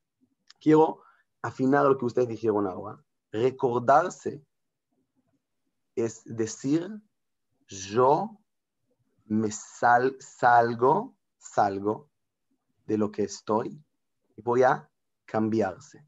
Quiero 0.61 1.03
afinar 1.43 1.85
lo 1.87 1.97
que 1.97 2.07
ustedes 2.07 2.29
dijeron 2.29 2.67
ahora. 2.67 3.03
Recordarse 3.31 4.43
es 6.05 6.23
decir, 6.25 6.89
yo 7.67 8.39
me 9.27 9.51
sal, 9.51 10.17
salgo, 10.21 11.17
salgo 11.39 12.09
de 12.87 12.97
lo 12.99 13.11
que 13.11 13.25
estoy 13.25 13.85
y 14.37 14.43
voy 14.43 14.63
a 14.63 14.89
cambiarse. 15.25 16.07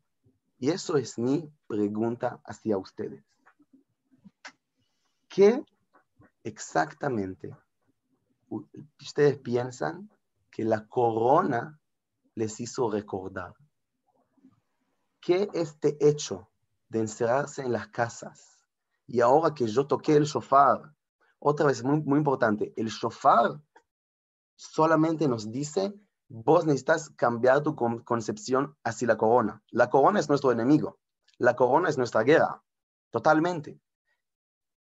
Y 0.59 0.70
eso 0.70 0.97
es 0.97 1.18
mi 1.18 1.52
pregunta 1.66 2.40
hacia 2.44 2.78
ustedes. 2.78 3.25
¿Qué 5.28 5.64
exactamente 6.44 7.56
ustedes 9.00 9.38
piensan 9.38 10.09
que 10.52 10.64
la 10.64 10.87
corona 10.87 11.80
les 12.37 12.61
hizo 12.61 12.88
recordar? 12.90 13.54
¿Qué 15.20 15.49
este 15.52 15.97
hecho 16.00 16.49
de 16.88 17.00
encerrarse 17.00 17.62
en 17.62 17.73
las 17.73 17.88
casas 17.88 18.60
y 19.11 19.21
ahora 19.23 19.52
que 19.52 19.67
yo 19.67 19.88
toqué 19.88 20.14
el 20.14 20.25
shofar 20.25 20.95
otra 21.40 21.67
vez, 21.67 21.83
muy, 21.83 22.00
muy 22.02 22.19
importante, 22.19 22.73
el 22.76 22.87
shofar 22.87 23.61
solamente 24.55 25.26
nos 25.26 25.50
dice, 25.50 25.93
vos 26.29 26.64
necesitas 26.64 27.11
cambiar 27.11 27.61
tu 27.64 27.75
concepción 27.75 28.76
hacia 28.85 29.09
la 29.09 29.17
corona. 29.17 29.64
La 29.71 29.90
corona 29.90 30.21
es 30.21 30.29
nuestro 30.29 30.52
enemigo. 30.52 31.00
La 31.38 31.57
corona 31.57 31.88
es 31.88 31.99
nuestra 31.99 32.23
guerra, 32.23 32.62
totalmente. 33.11 33.81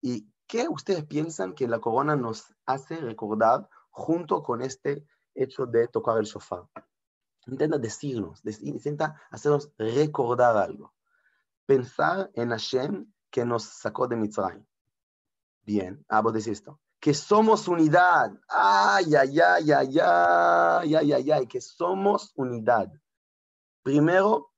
¿Y 0.00 0.30
qué 0.46 0.68
ustedes 0.68 1.04
piensan 1.04 1.54
que 1.54 1.66
la 1.66 1.80
corona 1.80 2.14
nos 2.14 2.54
hace 2.64 2.98
recordar 2.98 3.68
junto 3.90 4.44
con 4.44 4.62
este 4.62 5.04
hecho 5.34 5.66
de 5.66 5.88
tocar 5.88 6.18
el 6.18 6.26
shofar? 6.26 6.68
Intenta 7.48 7.76
decirnos, 7.76 8.40
intenta 8.60 9.20
hacernos 9.32 9.72
recordar 9.78 10.56
algo. 10.56 10.94
Pensar 11.66 12.30
en 12.34 12.50
Hashem 12.50 13.12
que 13.32 13.44
nos 13.44 13.64
sacó 13.64 14.06
de 14.06 14.14
Mitzrayim. 14.14 14.64
Bien, 15.64 16.04
ah, 16.08 16.20
vos 16.20 16.32
decís 16.34 16.48
esto. 16.48 16.78
Que 17.00 17.14
somos 17.14 17.66
unidad. 17.66 18.30
Ay, 18.48 19.14
ay, 19.16 19.40
ay, 19.40 19.72
ay, 19.72 19.98
ay, 19.98 20.94
ay, 20.94 21.12
ay, 21.12 21.30
ay, 21.32 21.46
que 21.48 21.60
somos 21.60 22.32
unidad. 22.36 22.92
Primero, 23.82 24.52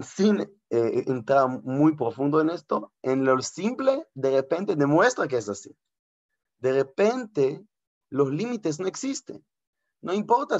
sin 0.00 0.40
eh, 0.70 1.04
entrar 1.06 1.48
muy 1.62 1.96
profundo 1.96 2.40
en 2.40 2.50
esto, 2.50 2.92
en 3.02 3.24
lo 3.24 3.42
simple, 3.42 4.06
de 4.14 4.30
repente 4.30 4.76
demuestra 4.76 5.26
que 5.26 5.36
es 5.36 5.48
así. 5.48 5.76
De 6.58 6.72
repente, 6.72 7.66
Los 8.08 8.30
límites 8.30 8.80
no 8.80 8.86
existen. 8.88 9.44
No 10.02 10.12
importa, 10.12 10.56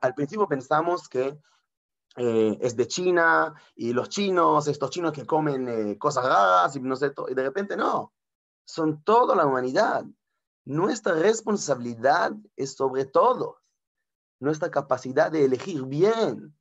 al 0.00 0.14
principio 0.14 0.46
pensamos 0.46 1.08
que 1.08 1.36
eh, 2.16 2.58
es 2.60 2.76
de 2.76 2.86
China 2.86 3.54
y 3.74 3.92
los 3.92 4.08
chinos, 4.08 4.68
estos 4.68 4.90
chinos 4.90 5.12
que 5.12 5.26
comen 5.26 5.68
eh, 5.68 5.98
cosas 5.98 6.24
raras 6.24 6.76
y 6.76 6.80
no 6.80 6.96
sé, 6.96 7.12
y 7.28 7.34
de 7.34 7.42
repente 7.42 7.76
no, 7.76 8.12
son 8.64 9.02
toda 9.02 9.34
la 9.34 9.46
humanidad. 9.46 10.04
Nuestra 10.64 11.14
responsabilidad 11.14 12.32
es 12.56 12.74
sobre 12.74 13.04
todo 13.04 13.58
nuestra 14.40 14.70
capacidad 14.70 15.30
de 15.30 15.44
elegir 15.44 15.84
bien. 15.84 16.56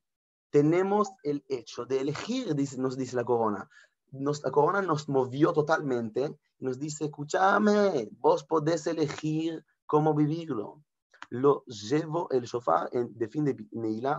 Tenemos 0.50 1.10
el 1.24 1.44
hecho 1.48 1.86
de 1.86 2.02
elegir, 2.02 2.56
nos 2.78 2.98
dice 2.98 3.16
la 3.16 3.24
corona. 3.24 3.70
la 4.12 4.52
corona 4.52 4.82
nos 4.82 5.10
movió 5.10 5.54
totalmente 5.54 6.38
nos 6.64 6.80
dice, 6.80 7.06
escúchame, 7.06 8.10
vos 8.20 8.44
podés 8.46 8.88
elegir 8.88 9.64
cómo 9.86 10.14
vivirlo. 10.14 10.82
Lo 11.30 11.66
llevo 11.66 12.30
el 12.32 12.48
sofá 12.48 12.88
en, 12.92 13.16
de 13.18 13.28
fin 13.28 13.44
de 13.44 13.56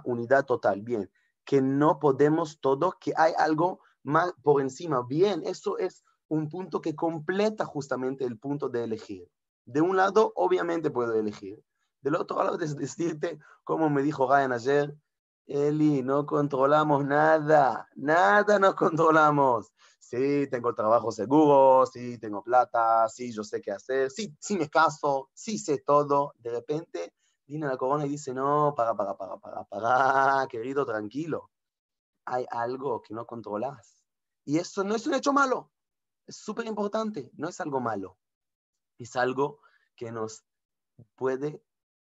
unidad 0.04 0.44
total. 0.44 0.82
Bien, 0.82 1.10
que 1.44 1.60
no 1.60 1.98
podemos 1.98 2.60
todo, 2.60 2.96
que 3.00 3.12
hay 3.16 3.32
algo 3.38 3.80
más 4.02 4.32
por 4.42 4.60
encima. 4.60 5.02
Bien, 5.02 5.42
eso 5.44 5.78
es 5.78 6.04
un 6.28 6.48
punto 6.48 6.80
que 6.80 6.94
completa 6.94 7.64
justamente 7.64 8.24
el 8.24 8.38
punto 8.38 8.68
de 8.68 8.84
elegir. 8.84 9.28
De 9.64 9.80
un 9.80 9.96
lado, 9.96 10.32
obviamente 10.36 10.90
puedo 10.90 11.14
elegir. 11.14 11.62
Del 12.00 12.16
otro 12.16 12.42
lado, 12.42 12.60
es 12.60 12.76
decirte, 12.76 13.38
como 13.62 13.88
me 13.88 14.02
dijo 14.02 14.26
Ryan 14.26 14.52
ayer, 14.52 14.94
Eli, 15.46 16.02
no 16.02 16.24
controlamos 16.24 17.04
nada, 17.04 17.88
nada 17.94 18.58
nos 18.58 18.74
controlamos. 18.74 19.72
Sí, 19.98 20.46
tengo 20.50 20.74
trabajo 20.74 21.10
seguro, 21.10 21.86
sí, 21.86 22.18
tengo 22.18 22.42
plata, 22.42 23.08
sí, 23.08 23.32
yo 23.32 23.42
sé 23.42 23.60
qué 23.60 23.72
hacer, 23.72 24.10
sí, 24.10 24.34
sí 24.38 24.56
me 24.56 24.68
caso, 24.68 25.30
sí 25.32 25.58
sé 25.58 25.82
todo. 25.84 26.34
De 26.38 26.50
repente 26.50 27.12
viene 27.46 27.66
la 27.66 27.76
corona 27.76 28.06
y 28.06 28.10
dice, 28.10 28.32
no, 28.32 28.74
para, 28.76 28.94
para, 28.94 29.16
para, 29.16 29.36
para, 29.36 29.64
para, 29.64 30.46
querido, 30.48 30.84
tranquilo. 30.86 31.50
Hay 32.26 32.46
algo 32.50 33.02
que 33.02 33.14
no 33.14 33.26
controlas. 33.26 34.04
Y 34.44 34.58
eso 34.58 34.84
no 34.84 34.94
es 34.94 35.06
un 35.06 35.14
hecho 35.14 35.32
malo. 35.32 35.70
Es 36.26 36.36
súper 36.36 36.66
importante. 36.66 37.30
No 37.34 37.48
es 37.48 37.60
algo 37.60 37.80
malo. 37.80 38.18
Es 38.98 39.16
algo 39.16 39.60
que 39.96 40.10
nos 40.10 40.44
puede 41.16 41.62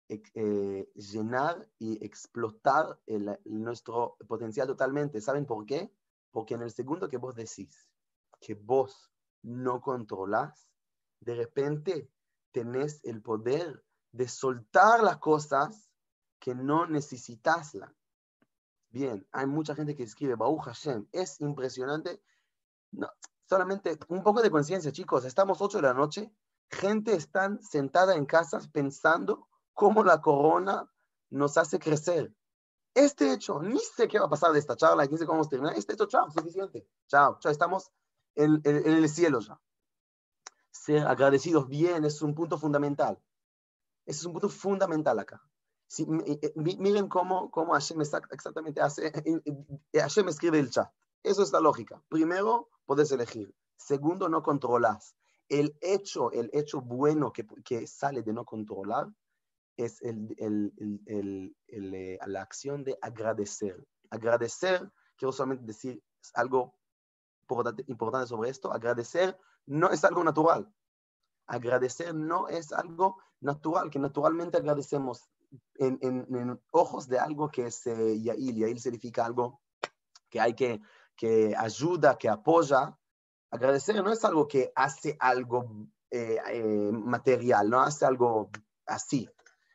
eh, 0.09 0.91
llenar 0.95 1.69
y 1.77 2.03
explotar 2.03 2.99
nuestro 3.45 4.17
potencial 4.27 4.67
totalmente. 4.67 5.21
¿Saben 5.21 5.45
por 5.45 5.65
qué? 5.65 5.93
Porque 6.31 6.55
en 6.55 6.63
el 6.63 6.71
segundo 6.71 7.07
que 7.07 7.17
vos 7.17 7.35
decís 7.35 7.87
que 8.41 8.55
vos 8.55 9.11
no 9.43 9.81
controlás, 9.81 10.69
de 11.19 11.35
repente 11.35 12.09
tenés 12.51 13.03
el 13.03 13.21
poder 13.21 13.83
de 14.11 14.27
soltar 14.27 15.03
las 15.03 15.17
cosas 15.17 15.89
que 16.39 16.55
no 16.55 16.87
necesitasla. 16.87 17.93
Bien, 18.89 19.27
hay 19.31 19.45
mucha 19.45 19.75
gente 19.75 19.95
que 19.95 20.03
escribe 20.03 20.35
Baruch 20.35 20.63
Hashem. 20.63 21.07
Es 21.11 21.39
impresionante. 21.41 22.21
No, 22.91 23.07
solamente 23.45 23.99
un 24.07 24.23
poco 24.23 24.41
de 24.41 24.49
conciencia, 24.49 24.91
chicos. 24.91 25.25
Estamos 25.25 25.61
8 25.61 25.77
de 25.77 25.83
la 25.83 25.93
noche. 25.93 26.33
Gente 26.71 27.13
está 27.13 27.55
sentada 27.61 28.15
en 28.15 28.25
casas 28.25 28.67
pensando 28.67 29.47
cómo 29.73 30.03
la 30.03 30.21
corona 30.21 30.91
nos 31.29 31.57
hace 31.57 31.77
crecer. 31.77 32.33
Este 32.95 33.31
hecho, 33.31 33.61
ni 33.61 33.79
sé 33.79 34.07
qué 34.07 34.19
va 34.19 34.25
a 34.25 34.29
pasar 34.29 34.51
de 34.51 34.59
esta 34.59 34.75
charla, 34.75 35.05
ni 35.05 35.17
sé 35.17 35.25
cómo 35.25 35.37
vamos 35.37 35.47
a 35.47 35.51
terminar. 35.51 35.75
Este 35.77 35.93
hecho, 35.93 36.07
chao, 36.07 36.29
suficiente. 36.31 36.87
Chao, 37.07 37.37
chao, 37.39 37.51
estamos 37.51 37.91
en 38.35 38.61
el 38.63 39.07
cielo 39.09 39.39
ya. 39.39 39.59
Ser 40.71 41.05
agradecidos 41.05 41.67
bien 41.67 42.05
es 42.05 42.21
un 42.21 42.33
punto 42.33 42.57
fundamental. 42.57 43.19
Ese 44.09 44.21
es 44.21 44.25
un 44.25 44.33
punto 44.33 44.49
fundamental 44.49 45.19
acá. 45.19 45.39
Eh, 45.99 46.39
eh, 46.41 46.53
miren 46.55 47.07
cómo, 47.07 47.51
cómo 47.51 47.73
Hashem 47.73 48.01
exactamente 48.01 48.81
hace, 48.81 49.11
eh, 49.13 49.99
Hashem 50.01 50.27
escribe 50.29 50.57
el 50.57 50.71
chat. 50.71 50.91
Eso 51.21 51.43
es 51.43 51.51
la 51.51 51.59
lógica. 51.59 52.01
Primero, 52.09 52.71
puedes 52.87 53.11
elegir. 53.11 53.53
Segundo, 53.77 54.27
no 54.27 54.41
controlas. 54.41 55.15
El 55.47 55.77
hecho, 55.79 56.31
el 56.31 56.49
hecho 56.53 56.81
bueno 56.81 57.31
que, 57.31 57.85
sale 57.85 58.23
de 58.23 58.33
no 58.33 58.45
controlar 58.45 59.13
es 59.77 60.01
la 62.25 62.41
acción 62.41 62.83
de 62.83 62.97
agradecer. 63.03 63.87
Agradecer, 64.09 64.91
quiero 65.17 65.31
solamente 65.31 65.67
decir 65.67 66.03
algo 66.33 66.73
importante 67.85 68.27
sobre 68.27 68.49
esto. 68.49 68.73
Agradecer 68.73 69.37
no 69.67 69.91
es 69.91 70.03
algo 70.03 70.23
natural. 70.23 70.67
Agradecer 71.49 72.13
no 72.13 72.47
es 72.47 72.71
algo 72.71 73.17
natural, 73.41 73.89
que 73.89 73.97
naturalmente 73.97 74.57
agradecemos 74.57 75.31
en, 75.79 76.61
ojos 76.71 77.07
de 77.07 77.17
algo 77.17 77.49
que 77.49 77.65
es 77.65 77.87
eh, 77.87 78.21
Yail. 78.21 78.55
Yail 78.55 78.79
significa 78.79 79.25
algo 79.25 79.59
que 80.29 80.39
hay 80.39 80.53
que, 80.53 80.79
que 81.15 81.55
ayuda, 81.57 82.19
que 82.19 82.29
apoya. 82.29 82.95
Agradecer 83.49 84.03
no 84.03 84.11
es 84.11 84.23
algo 84.23 84.47
que 84.47 84.71
hace 84.75 85.17
algo 85.19 85.87
eh, 86.11 86.37
eh, 86.51 86.91
material, 86.93 87.67
no 87.67 87.81
hace 87.81 88.05
algo 88.05 88.51
así. 88.85 89.27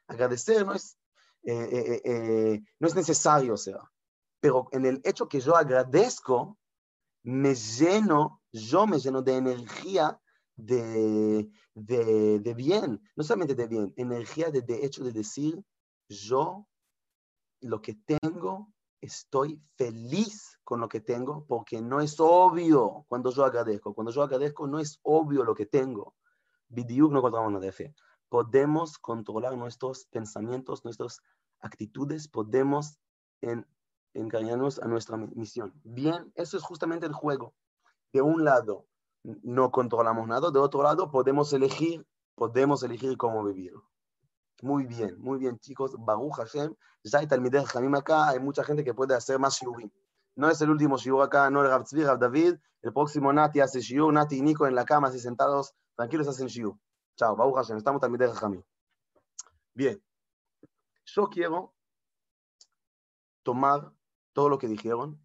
Agradecer 0.06 0.64
no 0.64 0.74
es, 0.74 0.96
no 1.42 2.86
es 2.86 2.94
necesario, 2.94 3.54
o 3.54 3.56
sea, 3.56 3.80
pero 4.38 4.68
en 4.70 4.86
el 4.86 5.00
hecho 5.02 5.28
que 5.28 5.40
yo 5.40 5.56
agradezco, 5.56 6.56
me 7.24 7.56
lleno, 7.56 8.42
yo 8.52 8.86
me 8.86 9.00
lleno 9.00 9.22
de 9.22 9.36
energía 9.38 10.20
de, 10.56 11.50
de, 11.74 12.54
bien, 12.54 13.00
no 13.16 13.24
solamente 13.24 13.54
de 13.54 13.66
bien, 13.66 13.92
energía 13.96 14.50
de, 14.50 14.62
de 14.62 14.84
hecho 14.84 15.04
de 15.04 15.12
decir, 15.12 15.62
yo 16.08 16.66
lo 17.60 17.80
que 17.80 17.94
tengo, 17.94 18.72
estoy 19.00 19.60
feliz 19.76 20.58
con 20.64 20.80
lo 20.80 20.88
que 20.88 21.00
tengo 21.00 21.44
porque 21.46 21.80
no 21.82 22.00
es 22.00 22.16
obvio 22.18 23.04
cuando 23.08 23.30
yo 23.30 23.44
agradezco. 23.44 23.94
Cuando 23.94 24.12
yo 24.12 24.22
agradezco 24.22 24.66
no 24.66 24.78
es 24.78 24.98
obvio 25.02 25.44
lo 25.44 25.54
que 25.54 25.66
tengo. 25.66 26.14
Bidiuk 26.68 27.12
no 27.12 27.20
controlamos 27.20 27.60
de 27.60 27.72
fe. 27.72 27.94
Podemos 28.28 28.98
controlar 28.98 29.56
nuestros 29.56 30.06
pensamientos, 30.06 30.84
nuestras 30.84 31.20
actitudes, 31.60 32.28
podemos 32.28 32.98
en, 33.42 33.66
encañarnos 34.14 34.78
a 34.80 34.86
nuestra 34.86 35.16
misión. 35.16 35.72
Bien, 35.84 36.32
eso 36.34 36.56
es 36.56 36.62
justamente 36.62 37.06
el 37.06 37.12
juego. 37.12 37.54
De 38.12 38.22
un 38.22 38.44
lado, 38.44 38.86
no 39.24 39.70
controlamos 39.70 40.28
nada. 40.28 40.50
De 40.50 40.58
otro 40.58 40.82
lado, 40.82 41.10
podemos 41.10 41.52
elegir, 41.52 42.06
podemos 42.34 42.82
elegir 42.82 43.16
cómo 43.16 43.44
vivir. 43.44 43.72
Muy 44.62 44.84
bien, 44.84 45.18
muy 45.18 45.38
bien, 45.38 45.58
chicos. 45.58 45.94
Baruch 45.98 46.36
Hashem. 46.36 46.74
Ya 47.02 47.18
hay 47.18 47.26
Talmideh 47.26 47.64
Jamim 47.64 47.94
acá. 47.94 48.28
Hay 48.28 48.40
mucha 48.40 48.62
gente 48.64 48.84
que 48.84 48.94
puede 48.94 49.14
hacer 49.14 49.38
más 49.38 49.58
shiurim. 49.58 49.90
No 50.36 50.48
es 50.48 50.60
el 50.60 50.70
último 50.70 50.96
shiur 50.96 51.22
acá, 51.22 51.50
no 51.50 51.62
el 51.62 51.68
Rav 51.68 51.84
Tzvi, 51.84 52.04
Rav 52.04 52.18
David. 52.18 52.56
El 52.82 52.92
próximo 52.92 53.32
Nati 53.32 53.60
hace 53.60 53.80
shiur. 53.80 54.12
Nati 54.12 54.36
y 54.38 54.42
Nico 54.42 54.66
en 54.66 54.74
la 54.74 54.84
cama, 54.84 55.08
así 55.08 55.18
sentados, 55.18 55.74
tranquilos, 55.96 56.28
hacen 56.28 56.46
shiur. 56.46 56.78
Chao, 57.16 57.36
Baruch 57.36 57.56
Hashem. 57.56 57.76
Estamos 57.76 58.00
Talmideh 58.00 58.32
Jamim. 58.32 58.62
Bien. 59.74 60.02
Yo 61.06 61.28
quiero 61.28 61.74
tomar 63.42 63.92
todo 64.32 64.48
lo 64.48 64.58
que 64.58 64.68
dijeron 64.68 65.20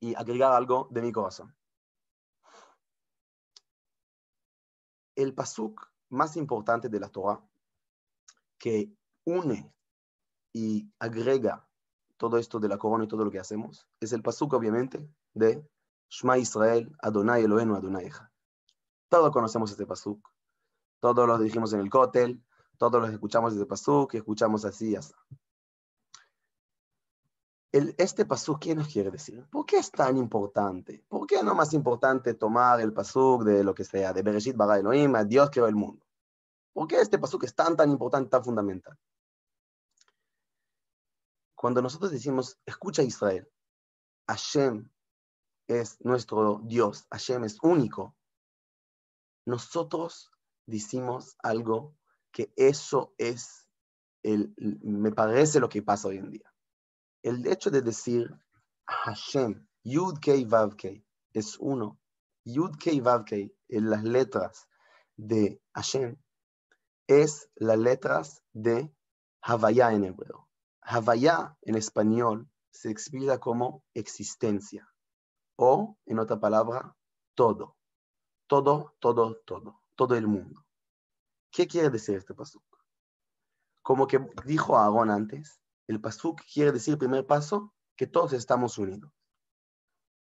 y 0.00 0.14
agregar 0.14 0.52
algo 0.52 0.88
de 0.90 1.02
mi 1.02 1.12
corazón. 1.12 1.54
El 5.16 5.34
pasuk 5.34 5.90
más 6.10 6.36
importante 6.36 6.88
de 6.88 7.00
la 7.00 7.08
Torah 7.08 7.42
que 8.58 8.92
une 9.24 9.72
y 10.52 10.88
agrega 10.98 11.68
todo 12.16 12.38
esto 12.38 12.60
de 12.60 12.68
la 12.68 12.78
corona 12.78 13.04
y 13.04 13.08
todo 13.08 13.24
lo 13.24 13.30
que 13.30 13.40
hacemos 13.40 13.88
es 14.00 14.12
el 14.12 14.22
pasuk, 14.22 14.52
obviamente, 14.54 15.08
de 15.32 15.68
Shema 16.08 16.38
Israel, 16.38 16.94
Adonai 17.00 17.44
Elohenu, 17.44 17.74
Adonai 17.74 18.06
Echad. 18.06 18.28
Todos 19.08 19.32
conocemos 19.32 19.70
este 19.70 19.86
pasuk, 19.86 20.26
todos 21.00 21.26
lo 21.26 21.38
dijimos 21.38 21.72
en 21.72 21.80
el 21.80 21.90
Kotel, 21.90 22.42
todos 22.78 23.00
los 23.00 23.10
escuchamos 23.10 23.52
este 23.52 23.66
pasuk 23.66 24.14
y 24.14 24.18
escuchamos 24.18 24.64
así 24.64 24.90
y 24.90 24.96
así 24.96 25.12
este 27.74 28.24
pasuk, 28.24 28.60
¿qué 28.60 28.74
nos 28.74 28.86
quiere 28.86 29.10
decir? 29.10 29.44
¿Por 29.50 29.66
qué 29.66 29.78
es 29.78 29.90
tan 29.90 30.16
importante? 30.16 31.04
¿Por 31.08 31.26
qué 31.26 31.42
no 31.42 31.56
más 31.56 31.72
importante 31.72 32.34
tomar 32.34 32.80
el 32.80 32.92
pasuk 32.92 33.42
de 33.42 33.64
lo 33.64 33.74
que 33.74 33.84
sea, 33.84 34.12
de 34.12 34.22
Bereshit 34.22 34.56
Bara 34.56 34.78
Elohim, 34.78 35.14
a 35.16 35.24
Dios 35.24 35.50
creó 35.50 35.66
el 35.66 35.74
mundo? 35.74 36.06
¿Por 36.72 36.86
qué 36.86 37.00
este 37.00 37.18
pasuk 37.18 37.42
es 37.44 37.54
tan, 37.54 37.76
tan 37.76 37.90
importante, 37.90 38.30
tan 38.30 38.44
fundamental? 38.44 38.96
Cuando 41.56 41.82
nosotros 41.82 42.12
decimos, 42.12 42.60
escucha 42.64 43.02
Israel, 43.02 43.50
Hashem 44.28 44.88
es 45.66 46.00
nuestro 46.04 46.60
Dios, 46.62 47.06
Hashem 47.10 47.42
es 47.42 47.58
único, 47.60 48.14
nosotros 49.46 50.30
decimos 50.66 51.36
algo 51.42 51.96
que 52.30 52.52
eso 52.54 53.14
es, 53.18 53.68
el, 54.22 54.54
me 54.56 55.10
parece 55.10 55.58
lo 55.58 55.68
que 55.68 55.82
pasa 55.82 56.08
hoy 56.08 56.18
en 56.18 56.30
día 56.30 56.53
el 57.24 57.46
hecho 57.46 57.70
de 57.70 57.80
decir 57.80 58.30
Hashem, 58.86 59.66
Yud 59.82 60.18
Kei 60.20 60.44
Vav 60.44 60.76
Kei, 60.76 61.02
es 61.32 61.56
uno. 61.58 61.98
Yud 62.44 62.76
Kei 62.76 63.00
Vav 63.00 63.24
Kei, 63.24 63.50
en 63.68 63.88
las 63.88 64.04
letras 64.04 64.68
de 65.16 65.60
Hashem, 65.72 66.16
es 67.06 67.50
las 67.54 67.78
letras 67.78 68.42
de 68.52 68.94
Havaya 69.40 69.92
en 69.92 70.04
hebreo. 70.04 70.48
Havaya 70.82 71.56
en 71.62 71.76
español 71.76 72.50
se 72.70 72.90
explica 72.90 73.38
como 73.40 73.84
existencia 73.94 74.86
o, 75.56 75.96
en 76.04 76.18
otra 76.18 76.38
palabra, 76.38 76.94
todo. 77.34 77.76
Todo, 78.46 78.94
todo, 78.98 79.36
todo. 79.46 79.80
Todo 79.94 80.14
el 80.14 80.26
mundo. 80.26 80.66
¿Qué 81.50 81.66
quiere 81.66 81.88
decir 81.88 82.16
este 82.16 82.34
pasuk? 82.34 82.64
Como 83.82 84.06
que 84.06 84.18
dijo 84.44 84.76
Aarón 84.76 85.10
antes, 85.10 85.60
el 85.86 86.00
pasuk 86.00 86.40
quiere 86.52 86.72
decir, 86.72 86.98
primer 86.98 87.26
paso, 87.26 87.74
que 87.96 88.06
todos 88.06 88.32
estamos 88.32 88.78
unidos. 88.78 89.12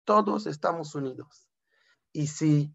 Todos 0.03 0.47
estamos 0.47 0.95
unidos. 0.95 1.49
Y 2.13 2.27
si 2.27 2.73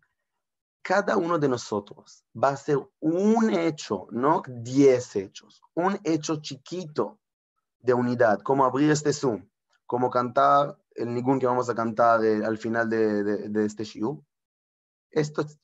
cada 0.83 1.17
uno 1.17 1.39
de 1.39 1.49
nosotros 1.49 2.25
va 2.37 2.51
a 2.51 2.57
ser 2.57 2.79
un 3.01 3.51
hecho, 3.51 4.09
no 4.11 4.43
diez 4.47 5.17
hechos, 5.17 5.63
un 5.75 5.99
hecho 6.05 6.37
chiquito 6.37 7.21
de 7.79 7.95
unidad, 7.95 8.41
como 8.41 8.65
abrir 8.65 8.91
este 8.91 9.13
Zoom, 9.13 9.49
como 9.87 10.11
cantar 10.11 10.79
el 10.95 11.15
ningún 11.15 11.39
que 11.39 11.47
vamos 11.47 11.69
a 11.69 11.75
cantar 11.75 12.25
eh, 12.25 12.45
al 12.45 12.59
final 12.59 12.89
de, 12.89 13.65
este 13.65 13.85
shiur. 13.85 14.23
Estas 15.11 15.59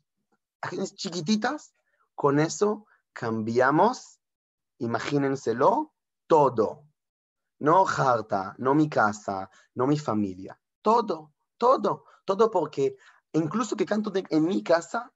chiquititas, 0.95 1.75
con 2.15 2.39
eso 2.39 2.87
cambiamos, 3.13 4.21
imagínenselo, 4.79 5.93
todo. 6.27 6.88
No 7.61 7.87
Harta, 7.87 8.55
no 8.59 8.75
mi 8.75 8.88
casa, 8.88 9.51
no 9.75 9.87
mi 9.87 9.99
familia. 9.99 10.61
Todo, 10.83 11.33
todo, 11.57 12.05
todo 12.25 12.51
porque 12.51 12.97
incluso 13.33 13.77
que 13.77 13.85
canto 13.85 14.12
en 14.14 14.44
mi 14.44 14.62
casa, 14.62 15.12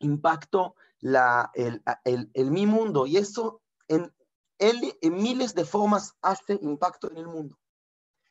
impacto 0.00 0.74
la, 1.00 1.50
el, 1.54 1.82
el, 2.04 2.50
mi 2.50 2.66
mundo 2.66 3.06
y 3.06 3.16
eso 3.16 3.62
en, 3.88 4.12
en 4.58 5.14
miles 5.14 5.54
de 5.54 5.64
formas 5.64 6.14
hace 6.22 6.58
impacto 6.62 7.10
en 7.10 7.18
el 7.18 7.28
mundo. 7.28 7.58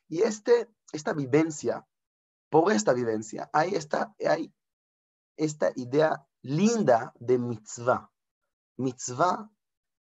Y 0.08 0.22
este, 0.22 0.68
esta 0.92 1.12
vivencia, 1.12 1.86
por 2.50 2.72
esta 2.72 2.92
vivencia, 2.92 3.48
hay 3.52 3.74
esta, 3.74 4.14
hay 4.26 4.52
esta 5.36 5.72
idea 5.76 6.26
linda 6.42 7.12
de 7.18 7.38
mitzvah. 7.38 8.10
Mitzvah 8.76 9.50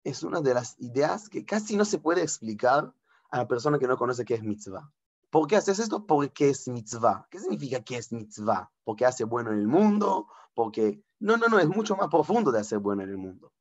es 0.04 0.24
una 0.24 0.42
de 0.42 0.54
las 0.54 0.80
ideas 0.80 1.28
que 1.30 1.46
casi 1.46 1.76
no 1.76 1.86
se 1.86 2.00
puede 2.00 2.22
explicar 2.22 2.94
a 3.30 3.38
la 3.38 3.48
persona 3.48 3.80
que 3.80 3.88
no 3.88 3.98
conoce 3.98 4.26
qué 4.26 4.36
es 4.36 4.44
mitzvah. 4.44 4.92
¿Por 5.30 5.48
qué 5.48 5.56
haces 5.56 5.80
esto? 5.80 6.06
Porque 6.06 6.50
es 6.50 6.68
mitzvah. 6.68 7.28
¿Qué 7.30 7.40
significa 7.40 7.84
que 7.84 7.98
es 7.98 8.12
mitzvah? 8.12 8.72
Porque 8.84 9.06
hace 9.06 9.24
bueno 9.24 9.52
en 9.52 9.60
el 9.60 9.68
mundo, 9.68 10.28
porque... 10.54 11.04
No, 11.20 11.38
no, 11.38 11.48
no, 11.48 11.60
es 11.60 11.68
mucho 11.68 11.96
más 11.96 12.08
profundo 12.08 12.52
de 12.52 12.60
hacer 12.60 12.80
bueno 12.80 13.04
en 13.04 13.10
el 13.10 13.18
mundo. 13.18 13.52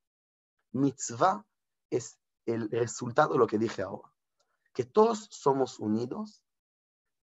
Mitzvah 0.72 1.44
es 1.90 2.18
el 2.46 2.70
resultado 2.70 3.32
de 3.32 3.38
lo 3.38 3.46
que 3.46 3.58
dije 3.58 3.82
ahora. 3.82 4.12
Que 4.72 4.84
todos 4.84 5.28
somos 5.30 5.80
unidos, 5.80 6.44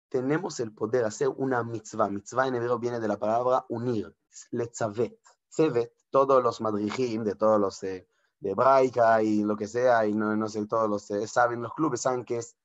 tenemos 0.09 0.59
el 0.61 0.72
poder 0.75 1.03
de 1.03 1.09
hacer 1.09 1.29
una 1.29 1.62
mitzvah. 1.62 2.09
Mitzvah 2.09 2.49
en 2.49 2.57
hebreo 2.57 2.79
viene 2.79 3.01
de 3.01 3.09
la 3.09 3.18
palabra 3.18 3.64
unir, 3.68 4.14
letzavet. 4.51 5.18
Tzevet, 5.49 5.92
todos 6.11 6.42
los 6.42 6.61
madrijim 6.61 7.25
de 7.25 7.35
todos 7.35 7.61
los 7.61 7.83
eh, 7.85 8.09
de 8.40 8.51
hebraica 8.51 9.22
y 9.22 9.42
lo 9.42 9.57
que 9.57 9.66
sea, 9.66 10.07
y 10.07 10.14
no, 10.14 10.37
no 10.37 10.49
sé, 10.49 10.64
todos 10.66 10.88
los 10.88 11.11
eh, 11.11 11.27
saben, 11.27 11.62
los 11.62 11.75
clubes 11.75 12.01
saben 12.01 12.25
que 12.25 12.38
es 12.38 12.57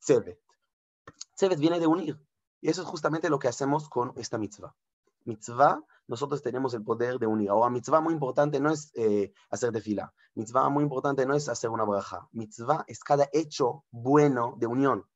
tzevet. 0.00 0.40
Tzevet 1.36 1.58
viene 1.58 1.80
de 1.80 1.86
unir. 1.86 2.20
Y 2.60 2.68
eso 2.68 2.82
es 2.82 2.88
justamente 2.88 3.30
lo 3.30 3.38
que 3.38 3.48
hacemos 3.48 3.88
con 3.88 4.12
esta 4.16 4.38
mitzvah. 4.38 4.74
Mitzvah, 5.24 5.82
nosotros 6.06 6.42
tenemos 6.42 6.74
el 6.74 6.82
poder 6.82 7.18
de 7.18 7.26
unir. 7.26 7.50
Ahora, 7.50 7.70
mitzvah 7.70 8.00
muy 8.00 8.12
importante 8.12 8.60
no 8.60 8.70
es 8.70 8.90
eh, 8.94 9.32
hacer 9.50 9.72
de 9.72 9.80
fila. 9.80 10.12
Mitzvah 10.34 10.68
muy 10.68 10.82
importante 10.82 11.24
no 11.24 11.34
es 11.34 11.48
hacer 11.48 11.70
una 11.70 11.84
braja. 11.84 12.28
Mitzvah 12.32 12.84
es 12.86 13.00
cada 13.00 13.28
hecho 13.32 13.84
bueno 13.90 14.54
de 14.58 14.66
unión. 14.66 15.06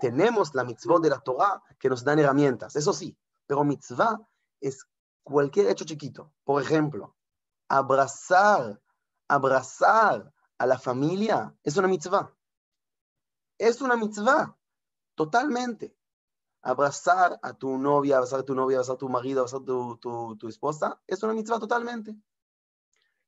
Tenemos 0.00 0.54
la 0.54 0.64
mitzvah 0.64 1.00
de 1.00 1.10
la 1.10 1.20
Torah 1.20 1.62
que 1.78 1.88
nos 1.88 2.04
dan 2.04 2.18
herramientas, 2.18 2.76
eso 2.76 2.92
sí, 2.92 3.18
pero 3.46 3.64
mitzvah 3.64 4.20
es 4.60 4.86
cualquier 5.22 5.68
hecho 5.68 5.84
chiquito. 5.84 6.32
Por 6.44 6.62
ejemplo, 6.62 7.16
abrazar, 7.68 8.80
abrazar 9.28 10.32
a 10.58 10.66
la 10.66 10.78
familia 10.78 11.54
es 11.62 11.76
una 11.76 11.88
mitzvah. 11.88 12.34
Es 13.58 13.80
una 13.80 13.96
mitzvah. 13.96 14.56
Totalmente. 15.14 15.96
Abrazar 16.62 17.38
a 17.42 17.52
tu 17.52 17.78
novia, 17.78 18.16
abrazar 18.16 18.40
a 18.40 18.44
tu 18.44 18.54
novia, 18.54 18.78
abrazar 18.78 18.96
a 18.96 18.98
tu 18.98 19.08
marido, 19.08 19.40
abrazar 19.40 19.60
a 19.62 19.64
tu, 19.64 20.36
tu, 20.36 20.48
esposa, 20.48 21.00
es 21.06 21.22
una 21.22 21.34
mitzvah 21.34 21.58
totalmente. 21.58 22.16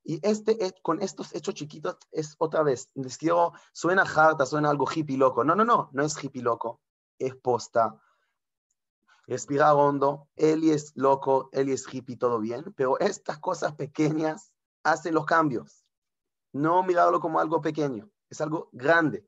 Y 0.02 0.18
este, 0.26 0.74
con 0.82 1.02
estos 1.02 1.34
hechos 1.34 1.54
chiquitos 1.54 1.96
es 2.10 2.34
otra 2.38 2.62
vez, 2.62 2.90
les 2.94 3.18
quiero, 3.18 3.52
suena 3.72 4.02
harta, 4.02 4.46
suena 4.46 4.70
algo 4.70 4.86
hippie 4.92 5.16
loco. 5.16 5.44
No, 5.44 5.54
no, 5.54 5.64
no, 5.64 5.90
no 5.92 6.02
es 6.02 6.22
hippie 6.22 6.42
loco, 6.42 6.80
es 7.18 7.36
posta. 7.36 8.00
Respirar 9.30 9.76
hondo, 9.76 10.28
él 10.34 10.68
es 10.68 10.90
loco, 10.96 11.50
él 11.52 11.68
es 11.68 11.86
hippie, 11.88 12.16
todo 12.16 12.40
bien, 12.40 12.74
pero 12.76 12.98
estas 12.98 13.38
cosas 13.38 13.76
pequeñas 13.76 14.52
hacen 14.82 15.14
los 15.14 15.24
cambios. 15.24 15.86
No 16.52 16.82
mirarlo 16.82 17.20
como 17.20 17.38
algo 17.38 17.60
pequeño, 17.60 18.10
es 18.28 18.40
algo 18.40 18.70
grande. 18.72 19.24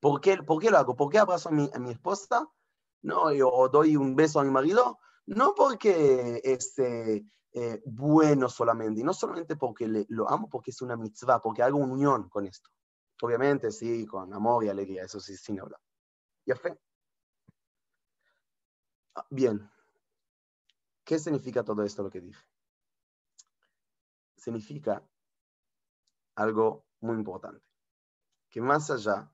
¿Por 0.00 0.20
qué, 0.20 0.42
¿Por 0.42 0.60
qué 0.60 0.72
lo 0.72 0.78
hago? 0.78 0.96
¿Por 0.96 1.08
qué 1.08 1.20
abrazo 1.20 1.50
a 1.50 1.52
mi, 1.52 1.70
esposa? 1.88 2.50
No, 3.02 3.32
yo 3.32 3.68
doy 3.72 3.94
un 3.94 4.16
beso 4.16 4.40
a 4.40 4.44
mi 4.44 4.50
marido. 4.50 4.98
No 5.24 5.54
porque 5.54 6.40
es 6.42 6.76
eh, 6.80 7.24
eh, 7.52 7.80
bueno 7.86 8.48
solamente, 8.48 9.02
y 9.02 9.04
no 9.04 9.14
solamente 9.14 9.54
porque 9.54 9.86
le, 9.86 10.04
lo 10.08 10.28
amo, 10.28 10.48
porque 10.50 10.72
es 10.72 10.82
una 10.82 10.96
mitzvah, 10.96 11.40
porque 11.40 11.62
hago 11.62 11.78
unión 11.78 12.28
con 12.28 12.44
esto. 12.44 12.68
Obviamente, 13.22 13.70
sí, 13.70 14.04
con 14.04 14.34
amor 14.34 14.64
y 14.64 14.68
alegría, 14.68 15.04
eso 15.04 15.20
sí, 15.20 15.36
sin 15.36 15.60
hablar. 15.60 15.80
¿Ya 16.44 16.56
fe? 16.56 16.76
Ah, 19.14 19.26
bien. 19.30 19.70
¿Qué 21.04 21.18
significa 21.18 21.64
todo 21.64 21.82
esto 21.82 22.02
lo 22.02 22.10
que 22.10 22.20
dije? 22.20 22.44
Significa 24.36 25.02
algo 26.36 26.86
muy 27.00 27.16
importante, 27.16 27.64
que 28.48 28.60
más 28.60 28.90
allá 28.90 29.30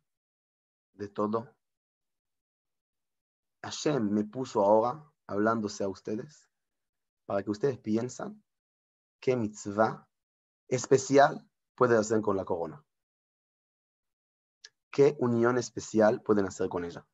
de 0.95 1.09
todo, 1.09 1.55
Hashem 3.63 4.11
me 4.11 4.25
puso 4.25 4.63
ahora 4.63 5.13
hablándose 5.27 5.85
a 5.85 5.89
ustedes 5.89 6.49
para 7.27 7.43
que 7.43 7.51
ustedes 7.51 7.79
piensan 7.79 8.43
qué 9.21 9.37
mitzvah 9.37 10.09
especial 10.69 11.49
pueden 11.75 11.99
hacer 11.99 12.21
con 12.21 12.37
la 12.37 12.45
corona. 12.45 12.85
¿Qué 14.91 15.17
unión 15.21 15.59
especial 15.59 16.23
pueden 16.23 16.47
hacer 16.47 16.69
con 16.69 16.85
ella? 16.85 17.07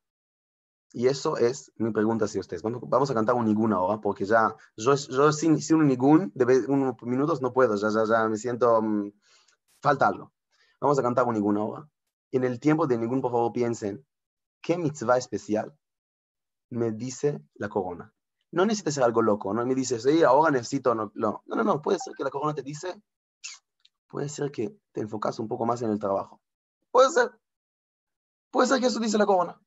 Y 0.93 1.07
eso 1.07 1.37
es 1.37 1.71
mi 1.75 1.91
pregunta 1.91 2.25
hacia 2.25 2.39
ustedes. 2.39 2.61
Vamos, 2.63 3.09
a 3.09 3.13
cantar 3.13 3.35
un 3.35 3.45
ningún 3.45 3.73
ahora, 3.73 3.99
porque 3.99 4.25
ya 4.25 4.55
yo, 4.77 4.95
yo 4.95 5.33
sin, 5.33 5.59
sin 5.59 5.77
un 5.77 5.87
ningún 5.87 6.31
de 6.35 6.65
unos 6.67 6.95
minutos 7.01 7.41
no 7.41 7.51
puedo, 7.51 7.75
ya, 7.75 7.89
ya, 7.89 8.05
ya 8.05 8.27
me 8.29 8.37
siento 8.37 8.79
um. 8.79 9.11
Vamos 10.79 10.99
a 10.99 11.01
cantar 11.01 11.25
un 11.25 11.33
ningún 11.33 11.57
ahora 11.57 11.89
en 12.33 12.43
el 12.43 12.59
tiempo 12.59 12.87
de 12.87 12.97
ningún, 12.97 13.21
por 13.21 13.31
favor, 13.31 13.53
piensen, 13.53 14.05
¿qué 14.61 14.77
mitzvah 14.77 15.17
especial 15.17 15.77
me 16.69 16.91
dice 16.91 17.45
la 17.53 17.69
corona? 17.69 18.11
No 18.51 18.65
necesita 18.65 18.91
ser 18.91 19.03
algo 19.03 19.21
loco, 19.21 19.53
¿no? 19.53 19.65
Me 19.65 19.75
dices, 19.75 20.01
sí, 20.01 20.23
ahora 20.23 20.51
necesito, 20.51 20.95
no, 20.95 21.11
no, 21.13 21.43
no, 21.45 21.63
no, 21.63 21.81
puede 21.81 21.99
ser 21.99 22.13
que 22.15 22.23
la 22.23 22.31
corona 22.31 22.55
te 22.55 22.63
dice, 22.63 23.01
puede 24.07 24.29
ser 24.29 24.51
que 24.51 24.75
te 24.91 25.01
enfocas 25.01 25.37
un 25.39 25.47
poco 25.47 25.65
más 25.65 25.83
en 25.83 25.91
el 25.91 25.99
trabajo. 25.99 26.41
Puede 26.91 27.11
ser, 27.11 27.31
puede 28.49 28.67
ser 28.67 28.79
que 28.79 28.87
eso 28.87 28.99
dice 28.99 29.19
la 29.19 29.27
corona. 29.27 29.61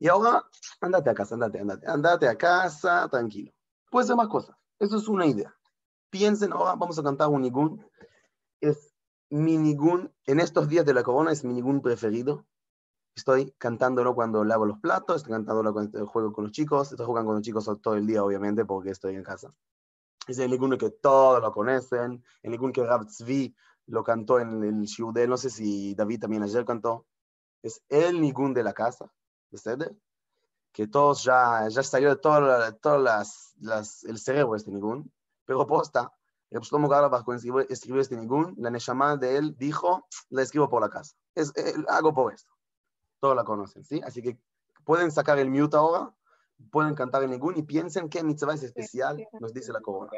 Y 0.00 0.08
ahora, 0.08 0.42
andate 0.80 1.10
a 1.10 1.14
casa, 1.14 1.34
andate, 1.34 1.60
andate, 1.60 1.86
andate 1.86 2.26
a 2.26 2.36
casa, 2.36 3.06
tranquilo. 3.10 3.52
Puede 3.90 4.06
ser 4.06 4.16
más 4.16 4.28
cosas. 4.28 4.56
Eso 4.78 4.96
es 4.96 5.06
una 5.08 5.26
idea. 5.26 5.54
Piensen, 6.08 6.54
ahora 6.54 6.74
vamos 6.74 6.98
a 6.98 7.02
cantar 7.02 7.28
un 7.28 7.42
ningún. 7.42 7.86
Es 8.62 8.94
mi 9.28 9.58
ningún, 9.58 10.10
en 10.24 10.40
estos 10.40 10.68
días 10.68 10.86
de 10.86 10.94
la 10.94 11.02
corona 11.02 11.32
es 11.32 11.44
mi 11.44 11.52
ningún 11.52 11.82
preferido. 11.82 12.46
Estoy 13.14 13.52
cantándolo 13.58 14.14
cuando 14.14 14.42
lavo 14.42 14.64
los 14.64 14.78
platos, 14.78 15.16
estoy 15.16 15.32
cantándolo 15.32 15.74
cuando 15.74 16.06
juego 16.06 16.32
con 16.32 16.44
los 16.44 16.52
chicos, 16.52 16.90
estoy 16.90 17.04
jugando 17.04 17.28
con 17.28 17.36
los 17.36 17.44
chicos 17.44 17.70
todo 17.82 17.94
el 17.94 18.06
día, 18.06 18.24
obviamente, 18.24 18.64
porque 18.64 18.90
estoy 18.90 19.16
en 19.16 19.22
casa. 19.22 19.54
Es 20.26 20.38
el 20.38 20.50
ningún 20.50 20.78
que 20.78 20.90
todos 20.90 21.42
lo 21.42 21.52
conocen, 21.52 22.24
el 22.42 22.50
ningún 22.50 22.72
que 22.72 22.82
Rav 22.82 23.04
Tzvi 23.04 23.54
lo 23.86 24.02
cantó 24.02 24.40
en 24.40 24.64
el 24.64 24.80
Shiudel, 24.84 25.28
no 25.28 25.36
sé 25.36 25.50
si 25.50 25.94
David 25.94 26.20
también 26.20 26.42
ayer 26.42 26.64
cantó. 26.64 27.06
Es 27.62 27.82
el 27.90 28.18
ningún 28.18 28.54
de 28.54 28.62
la 28.62 28.72
casa, 28.72 29.12
Que 30.72 30.86
ya, 30.86 31.68
ya 31.68 31.82
salió 31.82 32.10
de 32.10 32.16
todo, 32.16 32.98
las, 32.98 33.54
las, 33.60 34.04
el 34.04 34.18
cerebro 34.18 34.54
este 34.54 34.70
ningún, 34.70 35.12
pero 35.44 35.66
posta, 35.66 36.12
el 36.50 36.60
Shlomo 36.60 36.88
Garabach, 36.88 37.24
cuando 37.24 37.38
escribió, 37.68 38.00
este 38.00 38.16
ningún, 38.16 38.54
la 38.58 38.70
Neshama 38.70 39.16
de 39.16 39.36
él 39.36 39.56
dijo, 39.56 40.06
la 40.30 40.42
escribo 40.42 40.68
por 40.68 40.82
la 40.82 40.88
casa. 40.88 41.14
Es, 41.34 41.52
eh, 41.56 41.74
hago 41.88 42.12
por 42.12 42.32
esto. 42.32 42.52
Todos 43.20 43.36
la 43.36 43.44
conocen, 43.44 43.84
¿sí? 43.84 44.00
Así 44.04 44.22
que 44.22 44.38
pueden 44.84 45.10
sacar 45.12 45.38
el 45.38 45.50
mute 45.50 45.76
ahora, 45.76 46.12
pueden 46.70 46.94
cantar 46.94 47.22
el 47.22 47.30
ningún 47.30 47.56
y 47.56 47.62
piensen 47.62 48.08
qué 48.08 48.22
mitzvah 48.24 48.54
es 48.54 48.64
especial, 48.64 49.26
nos 49.38 49.52
dice 49.52 49.72
la 49.72 49.80
corona. 49.80 50.10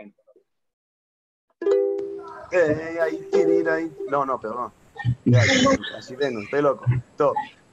No, 4.08 4.24
no, 4.24 4.40
perdón. 4.40 4.72
Así 5.96 6.16
ven, 6.16 6.38
estoy 6.42 6.62
loco. 6.62 6.84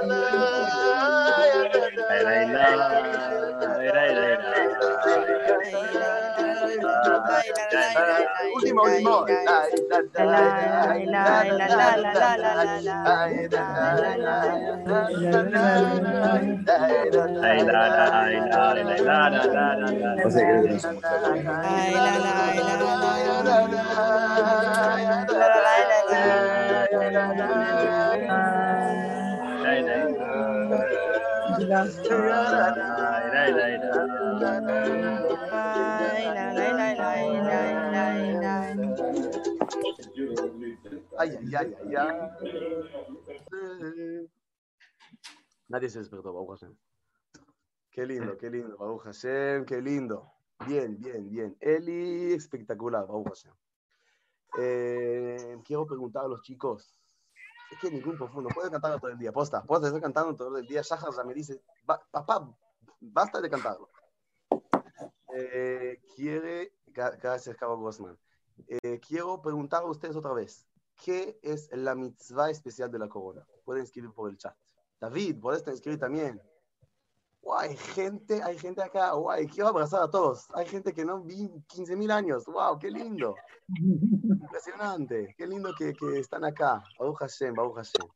la 0.00 0.49
Último, 8.54 8.82
último. 8.82 9.26
Ay, 31.70 31.86
ay, 41.18 41.54
ay, 41.54 41.74
ay, 41.76 41.94
ay. 41.94 42.30
Nadie 45.68 45.88
se 45.88 46.00
despertó, 46.00 46.44
Hashem. 46.48 46.74
Qué 47.92 48.04
lindo, 48.04 48.36
qué 48.36 48.50
lindo, 48.50 48.98
Hashem, 49.04 49.64
qué 49.64 49.80
lindo. 49.80 50.32
Bien, 50.66 50.98
bien, 50.98 51.30
bien. 51.30 51.56
Eli, 51.60 52.32
espectacular, 52.32 53.06
Baruch 53.06 53.28
Hashem. 53.28 53.52
Eh, 54.58 55.56
quiero 55.64 55.86
preguntar 55.86 56.24
a 56.24 56.28
los 56.28 56.42
chicos. 56.42 57.00
Es 57.70 57.78
que 57.78 57.90
ningún 57.90 58.16
profundo, 58.16 58.50
puede 58.50 58.70
cantar 58.70 58.98
todo 59.00 59.10
el 59.10 59.18
día. 59.18 59.32
Posta, 59.32 59.62
posta, 59.62 59.86
estoy 59.86 60.00
cantando 60.02 60.34
todo 60.34 60.56
el 60.58 60.66
día. 60.66 60.82
Shahar 60.82 61.24
me 61.24 61.34
dice, 61.34 61.62
"Ba- 61.84 62.04
papá, 62.10 62.52
basta 63.00 63.40
de 63.40 63.48
cantarlo. 63.48 63.88
Eh, 65.32 66.00
quiere, 66.16 66.74
gra- 66.88 67.16
gracias, 67.20 67.56
Cabo 67.56 67.80
Grossman. 67.80 68.18
Eh, 68.66 69.00
quiero 69.00 69.40
preguntar 69.40 69.82
a 69.82 69.86
ustedes 69.86 70.16
otra 70.16 70.32
vez. 70.32 70.66
¿Qué 71.02 71.38
es 71.42 71.70
la 71.72 71.94
mitzvah 71.94 72.50
especial 72.50 72.90
de 72.90 72.98
la 72.98 73.08
corona? 73.08 73.46
Pueden 73.64 73.84
escribir 73.84 74.12
por 74.12 74.28
el 74.28 74.36
chat. 74.36 74.56
David, 75.00 75.40
puedes 75.40 75.66
escribir 75.66 75.98
también. 76.00 76.42
Guay, 77.42 77.76
gente, 77.76 78.42
hay 78.42 78.58
gente 78.58 78.82
acá. 78.82 79.12
Guay, 79.12 79.46
quiero 79.46 79.68
abrazar 79.68 80.02
a 80.02 80.10
todos. 80.10 80.46
Hay 80.54 80.66
gente 80.66 80.92
que 80.92 81.04
no 81.04 81.20
vi 81.22 81.42
en 81.42 81.64
15.000 81.66 82.10
años. 82.12 82.44
Wow, 82.46 82.78
qué 82.78 82.90
lindo. 82.90 83.34
Impresionante. 84.22 85.34
Qué 85.36 85.46
lindo 85.46 85.72
que, 85.76 85.92
que 85.94 86.18
están 86.20 86.44
acá. 86.44 86.82
Baruch 86.98 87.18
Hashem, 87.18 87.54
Baruch 87.54 87.76
Hashem. 87.76 88.08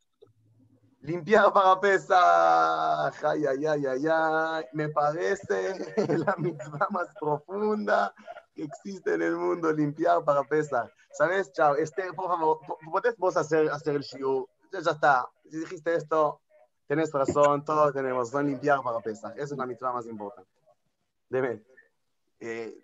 Limpiar 1.01 1.53
para 1.53 1.79
Pesach. 1.81 3.25
Ay, 3.25 3.45
ay, 3.47 3.67
ay, 3.67 3.87
ay, 3.87 4.07
ay. 4.09 4.65
Me 4.73 4.89
parece 4.89 5.75
la 6.19 6.35
mitzvah 6.39 6.89
más 6.91 7.09
profunda 7.21 8.15
que 8.55 8.65
existe 8.65 9.15
en 9.15 9.23
el 9.23 9.37
mundo, 9.37 9.73
limpiar 9.73 10.25
para 10.25 10.43
Pesach. 10.45 10.91
¿Sabes? 11.13 11.53
Chao. 11.53 11.75
Esther, 11.77 12.13
por 12.15 12.29
favor, 12.29 12.59
po- 12.67 12.79
¿puedes 12.91 13.17
vos 13.19 13.37
hacer, 13.37 13.71
hacer 13.71 13.97
el 13.97 14.03
shiur? 14.03 14.47
Ya 14.73 14.79
está. 14.79 15.29
Si 15.51 15.59
dijiste 15.59 15.95
esto, 15.95 16.41
tenés 16.87 17.13
razón, 17.13 17.65
todos 17.65 17.93
tenemos 17.93 18.33
razón, 18.33 18.47
limpiar 18.47 18.81
para 18.83 19.01
Pesach. 19.01 19.33
Esa 19.37 19.55
es 19.55 19.59
la 19.59 19.67
mitzvah 19.67 19.93
más 19.93 20.07
importante. 20.07 20.51
Eh, 22.41 22.79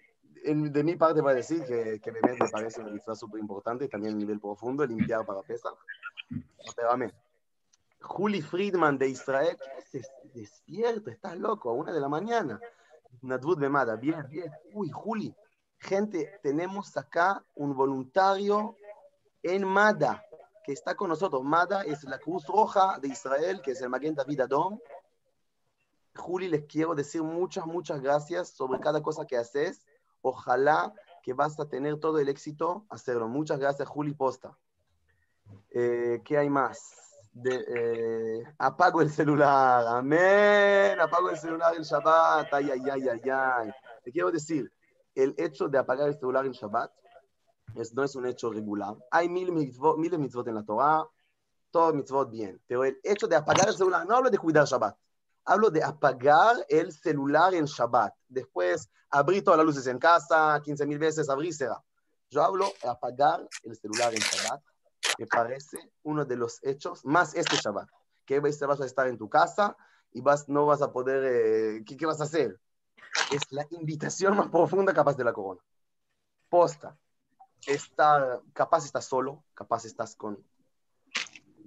en- 0.45 0.73
de 0.73 0.83
mi 0.85 0.97
parte 0.97 1.21
voy 1.21 1.33
a 1.33 1.35
decir 1.35 1.65
que, 1.65 2.01
que 2.01 2.13
me 2.13 2.21
parece 2.51 2.81
una 2.81 2.91
mitzvah 2.91 3.15
súper 3.15 3.41
importante, 3.41 3.89
también 3.89 4.15
a 4.15 4.17
nivel 4.17 4.41
profundo, 4.41 4.85
limpiar 4.87 5.25
para 5.27 5.43
Pesach. 5.43 5.77
Pero 6.77 6.91
amén. 6.91 7.13
Juli 8.01 8.41
Friedman 8.41 8.97
de 8.97 9.09
Israel, 9.09 9.57
¿qué 9.63 9.71
haces? 9.79 10.11
Despierto, 10.33 11.11
estás 11.11 11.37
loco, 11.37 11.71
a 11.71 11.75
una 11.75 11.93
de 11.93 12.01
la 12.01 12.09
mañana. 12.09 12.59
Nadvud 13.23 13.59
Bemada, 13.59 13.97
bien, 13.97 14.27
bien. 14.29 14.51
Uy, 14.73 14.91
Juli, 14.91 15.35
gente, 15.79 16.39
tenemos 16.43 16.97
acá 16.97 17.45
un 17.57 17.75
voluntario 17.75 18.77
en 19.43 19.67
MADA 19.67 20.25
que 20.71 20.75
está 20.75 20.95
con 20.95 21.09
nosotros. 21.09 21.43
MADA 21.43 21.83
es 21.83 22.05
la 22.05 22.21
Cruz 22.21 22.47
Roja 22.47 23.01
de 23.01 23.09
Israel, 23.09 23.61
que 23.61 23.73
es 23.73 23.83
el 23.83 23.89
Maguen 23.89 24.15
David 24.15 24.43
Adom. 24.43 24.79
Juli, 26.15 26.47
les 26.47 26.65
quiero 26.67 26.95
decir 26.95 27.25
muchas, 27.25 27.67
muchas 27.67 28.01
gracias 28.01 28.51
sobre 28.51 28.79
cada 28.79 29.03
cosa 29.03 29.27
que 29.27 29.37
haces. 29.37 29.85
Ojalá 30.23 30.95
que 31.25 31.33
vas 31.33 31.59
a 31.59 31.69
tener 31.69 31.99
todo 31.99 32.21
el 32.21 32.29
éxito 32.29 32.87
hacerlo. 32.89 33.27
Muchas 33.27 33.59
gracias, 33.59 33.89
Juli 33.89 34.15
Posta. 34.15 34.57
Eh, 35.71 36.23
¿Qué 36.25 36.39
hay 36.39 36.49
más? 36.49 36.79
Eh, 37.45 38.45
apago 38.57 39.03
el 39.03 39.11
celular, 39.11 39.85
amén, 39.89 41.01
apago 41.01 41.31
el 41.31 41.37
celular 41.37 41.75
en 41.75 41.83
Shabbat, 41.83 42.55
ay, 42.55 42.71
ay, 42.71 42.83
ay, 42.93 43.09
ay, 43.09 43.31
ay. 43.31 43.71
Te 44.05 44.13
quiero 44.13 44.31
decir, 44.31 44.73
el 45.17 45.35
hecho 45.37 45.67
de 45.67 45.79
apagar 45.79 46.07
el 46.07 46.15
celular 46.15 46.47
en 46.47 46.53
Shabbat 46.53 46.93
es, 47.75 47.95
no 47.95 48.05
es 48.05 48.15
un 48.15 48.27
hecho 48.27 48.51
regular. 48.51 48.97
Hay 49.11 49.29
miles 49.29 49.55
de 49.55 50.19
mitzvot 50.19 50.49
en 50.49 50.55
la 50.55 50.63
Torah, 50.63 51.07
todos 51.71 51.95
mitzvot 51.95 52.31
bien, 52.31 52.61
pero 52.67 52.85
el 52.85 52.99
hecho 53.03 53.27
de 53.27 53.37
apagar 53.37 53.69
el 53.69 53.77
celular, 53.77 54.07
no 54.07 54.17
hablo 54.17 54.31
de 54.31 54.39
cuidar 54.39 54.67
Shabbat, 54.67 54.97
hablo 55.45 55.71
de 55.71 55.83
apagar 55.83 56.57
el 56.69 56.93
celular 56.93 57.55
en 57.55 57.65
Shabbat. 57.65 58.15
Después, 58.29 58.89
abrir 59.11 59.45
todas 59.45 59.59
las 59.59 59.67
luces 59.67 59.87
en 59.87 59.99
casa, 59.99 60.61
15 60.65 60.87
mil 60.87 60.99
veces, 60.99 61.29
abrir, 61.29 61.55
cerrar. 61.55 61.83
Yo 62.31 62.43
hablo 62.43 62.67
de 62.83 62.89
apagar 62.89 63.49
el 63.65 63.77
celular 63.77 64.13
en 64.15 64.21
Shabbat 64.21 64.63
me 65.19 65.27
parece 65.27 65.79
uno 66.03 66.25
de 66.25 66.37
los 66.37 66.63
hechos, 66.63 67.05
más 67.05 67.35
este 67.35 67.57
Shabbat, 67.57 67.89
que 68.25 68.41
vas 68.41 68.81
a 68.81 68.87
estar 68.87 69.07
en 69.07 69.19
tu 69.19 69.29
casa 69.29 69.77
y 70.13 70.21
vas, 70.21 70.49
no 70.49 70.67
vas 70.67 70.83
a 70.83 70.93
poder, 70.93 71.25
eh, 71.25 71.85
¿qué, 71.85 71.97
¿qué 71.97 72.07
vas 72.07 72.21
a 72.21 72.25
hacer? 72.25 72.59
Es 73.33 73.43
la 73.51 73.67
invitación 73.71 74.37
más 74.37 74.49
profunda 74.49 74.93
capaz 74.93 75.17
de 75.17 75.25
la 75.25 75.33
corona. 75.33 75.61
Posta. 76.49 76.97
Estar, 77.67 78.43
capaz 78.53 78.85
estás 78.85 79.05
solo, 79.07 79.45
capaz 79.55 79.85
estás 79.85 80.17
con 80.17 80.43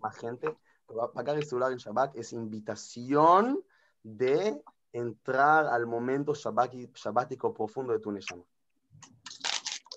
más 0.01 0.17
gente, 0.17 0.57
pero 0.87 1.03
apagar 1.03 1.37
el 1.37 1.45
celular 1.45 1.71
en 1.71 1.77
Shabbat 1.77 2.15
es 2.17 2.33
invitación 2.33 3.63
de 4.03 4.61
entrar 4.91 5.67
al 5.67 5.87
momento 5.87 6.33
shabático 6.33 7.53
profundo 7.53 7.93
de 7.93 7.99
tu 7.99 8.11
Neshama. 8.11 8.43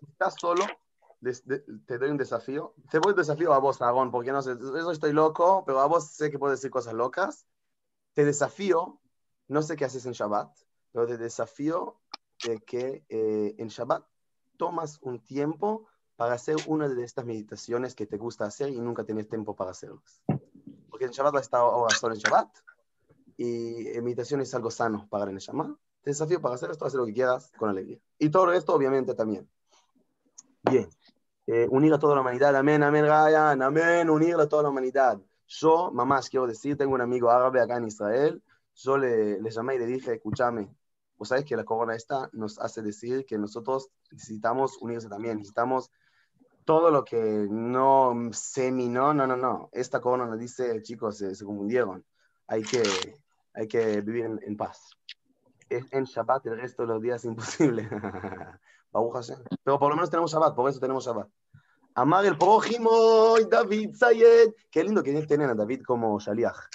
Estás 0.09 0.35
solo, 0.41 0.65
des- 1.21 1.45
de- 1.47 1.65
te 1.87 1.99
doy 1.99 2.11
un 2.11 2.17
desafío. 2.17 2.75
Te 2.91 3.01
doy 3.01 3.11
un 3.11 3.17
desafío 3.17 3.53
a 3.53 3.59
vos, 3.59 3.81
Aragón, 3.83 4.11
porque 4.11 4.33
no 4.33 4.43
sé, 4.43 4.53
eso 4.53 4.91
estoy 4.93 5.13
loco, 5.13 5.65
pero 5.67 5.81
a 5.81 5.87
vos 5.87 6.09
sé 6.13 6.31
que 6.31 6.39
puedo 6.39 6.53
decir 6.53 6.71
cosas 6.71 6.95
locas. 6.95 7.47
Te 8.15 8.25
desafío, 8.25 9.01
no 9.49 9.63
sé 9.63 9.77
qué 9.77 9.85
haces 9.85 10.07
en 10.07 10.13
Shabbat, 10.13 10.57
pero 10.93 11.07
te 11.07 11.19
desafío 11.19 12.01
de 12.43 12.63
que 12.63 13.05
eh, 13.09 13.55
en 13.59 13.69
Shabbat 13.69 14.07
tomas 14.57 14.99
un 15.03 15.21
tiempo 15.21 15.87
para 16.16 16.35
hacer 16.35 16.57
una 16.66 16.88
de 16.88 17.05
estas 17.05 17.25
meditaciones 17.25 17.95
que 17.95 18.07
te 18.07 18.16
gusta 18.16 18.45
hacer 18.45 18.71
y 18.71 18.81
nunca 18.81 19.05
tienes 19.05 19.29
tiempo 19.29 19.55
para 19.55 19.73
hacerlas. 19.73 20.23
Porque 20.88 21.05
en 21.05 21.11
Shabbat 21.11 21.42
estar 21.42 21.61
ahora 21.61 21.95
solo 21.95 22.14
en 22.14 22.21
Shabbat 22.21 22.49
y 23.37 23.88
eh, 23.88 24.01
meditación 24.01 24.40
es 24.40 24.55
algo 24.55 24.71
sano 24.71 25.07
para 25.11 25.25
el 25.27 25.35
Neshama. 25.35 25.77
Te 26.01 26.11
desafío 26.11 26.40
para 26.40 26.55
hacer 26.55 26.71
esto, 26.71 26.87
hacer 26.87 27.01
lo 27.01 27.07
que 27.07 27.12
quieras 27.12 27.53
con 27.59 27.69
alegría. 27.69 27.99
Y 28.19 28.31
todo 28.31 28.53
esto, 28.53 28.75
obviamente, 28.75 29.14
también. 29.14 29.49
Bien. 30.62 30.88
Eh, 31.47 31.66
unir 31.71 31.92
a 31.92 31.99
toda 31.99 32.14
la 32.14 32.23
humanidad. 32.23 32.57
Amén, 32.57 32.83
amén, 32.83 33.05
Ryan. 33.05 33.61
Amén, 33.62 34.09
unir 34.09 34.37
a 34.37 34.49
toda 34.49 34.64
la 34.64 34.71
humanidad. 34.71 35.21
Yo, 35.47 35.90
mamás, 35.92 36.31
quiero 36.31 36.47
decir, 36.47 36.77
tengo 36.77 36.95
un 36.95 37.01
amigo 37.01 37.31
árabe 37.31 37.61
acá 37.61 37.77
en 37.77 37.87
Israel 37.87 38.42
yo 38.77 38.99
le, 38.99 39.40
le 39.40 39.51
llamé 39.51 39.77
y 39.77 39.79
le 39.79 39.87
dije, 39.87 40.14
escúchame, 40.14 40.69
vos 41.18 41.29
sabés 41.29 41.44
que 41.44 41.57
la 41.57 41.64
corona 41.64 41.94
esta 41.94 42.29
nos 42.33 42.59
hace 42.59 42.83
decir 42.83 43.24
que 43.26 43.38
nosotros 43.38 43.88
necesitamos 44.11 44.79
unirse 44.81 45.09
también, 45.09 45.38
necesitamos 45.38 45.90
todo 46.64 46.90
lo 46.90 47.05
que 47.05 47.46
no 47.48 48.31
semi, 48.33 48.88
no, 48.88 49.14
no, 49.14 49.26
no, 49.26 49.37
no. 49.37 49.68
Esta 49.72 50.00
corona 50.00 50.26
nos 50.26 50.38
dice, 50.38 50.83
chicos, 50.83 51.18
se, 51.18 51.44
confundieron, 51.44 52.05
hay 52.48 52.62
que, 52.62 52.83
hay 53.55 53.68
que 53.68 54.00
vivir 54.00 54.38
en, 54.42 54.57
paz. 54.57 54.90
En 55.70 56.05
Shabbat 56.05 56.46
el 56.46 56.61
resto 56.61 56.83
de 56.83 56.88
los 56.88 57.00
días 57.00 57.20
es 57.20 57.26
imposible. 57.26 57.88
Pero 59.64 59.79
por 59.79 59.90
lo 59.90 59.96
menos 59.96 60.11
tenemos 60.11 60.33
Shabbat, 60.33 60.55
por 60.55 60.68
eso 60.68 60.81
tenemos 60.81 61.05
Shabbat. 61.07 61.29
Amar 61.94 62.26
el 62.26 62.37
prójimo, 62.37 63.37
David 63.48 63.94
Sayed. 63.94 64.52
Qué 64.70 64.85
lindo 64.85 65.02
que 65.02 65.12
tienen 65.22 65.50
a 65.50 65.55
David 65.55 65.83
como 65.83 66.18
Shaliach. 66.18 66.68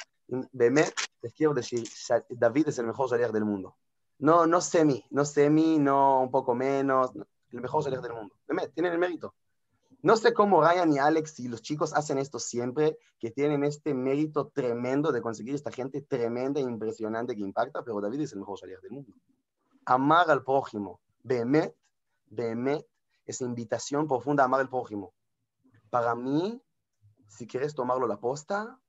Bemet, 0.51 0.93
les 1.21 1.34
quiero 1.34 1.54
decir, 1.54 1.84
David 2.30 2.69
es 2.69 2.80
el 2.80 2.88
mejor 2.88 3.10
Shaliach 3.10 3.32
del 3.32 3.45
mundo. 3.45 3.75
No, 4.22 4.46
no 4.46 4.62
semi, 4.62 5.04
no 5.10 5.26
semi, 5.26 5.80
no 5.80 6.22
un 6.22 6.30
poco 6.30 6.54
menos, 6.54 7.10
el 7.50 7.60
mejor 7.60 7.84
Shaliach 7.84 8.04
del 8.04 8.14
mundo. 8.14 8.36
Tienen 8.76 8.94
el 8.94 9.00
mérito. 9.00 9.34
No 10.04 10.16
sé 10.16 10.32
cómo 10.32 10.62
Ryan 10.62 10.94
y 10.94 11.00
Alex 11.00 11.40
y 11.40 11.48
los 11.48 11.64
chicos 11.64 11.92
hacen 11.96 12.20
esto 12.20 12.38
siempre, 12.38 13.00
que 13.20 13.32
tienen 13.32 13.64
este 13.64 13.96
mérito 13.96 14.50
tremendo 14.50 15.12
de 15.12 15.24
conseguir 15.24 15.56
esta 15.56 15.72
gente 15.72 16.04
tremenda 16.04 16.60
e 16.60 16.64
impresionante 16.64 17.36
que 17.36 17.42
impacta, 17.42 17.84
pero 17.84 18.00
David 18.00 18.22
es 18.22 18.34
el 18.34 18.40
mejor 18.42 18.60
Shaliach 18.60 18.82
del 18.82 18.92
mundo. 18.92 19.12
Amar 19.86 20.30
al 20.30 20.44
prójimo, 20.44 21.02
Bemet, 21.24 21.76
Bemet, 22.28 22.86
esa 23.26 23.44
invitación 23.44 24.08
profunda 24.08 24.44
a 24.44 24.46
amar 24.46 24.62
al 24.62 24.70
prójimo. 24.70 25.16
Para 25.90 26.14
mí, 26.14 26.62
si 27.28 27.48
quieres 27.48 27.74
tomarlo 27.74 28.06
la 28.06 28.20
posta, 28.20 28.80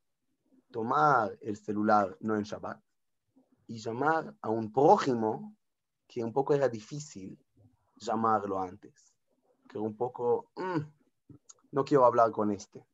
tomar 0.71 1.38
el 1.40 1.57
celular 1.57 2.18
no 2.21 2.37
en 2.37 2.42
Shabbat 2.42 2.79
y 3.72 3.78
llamar 3.78 4.35
a 4.42 4.50
un 4.50 4.72
prójimo 4.72 5.56
que 6.06 6.22
un 6.22 6.32
poco 6.32 6.52
era 6.54 6.68
difícil 6.68 7.38
llamarlo 7.96 8.61
antes, 8.61 9.14
que 9.68 9.78
un 9.78 9.96
poco, 9.96 10.50
mm, 10.56 10.80
no 11.70 11.85
quiero 11.85 12.04
hablar 12.04 12.30
con 12.32 12.50
este. 12.50 12.85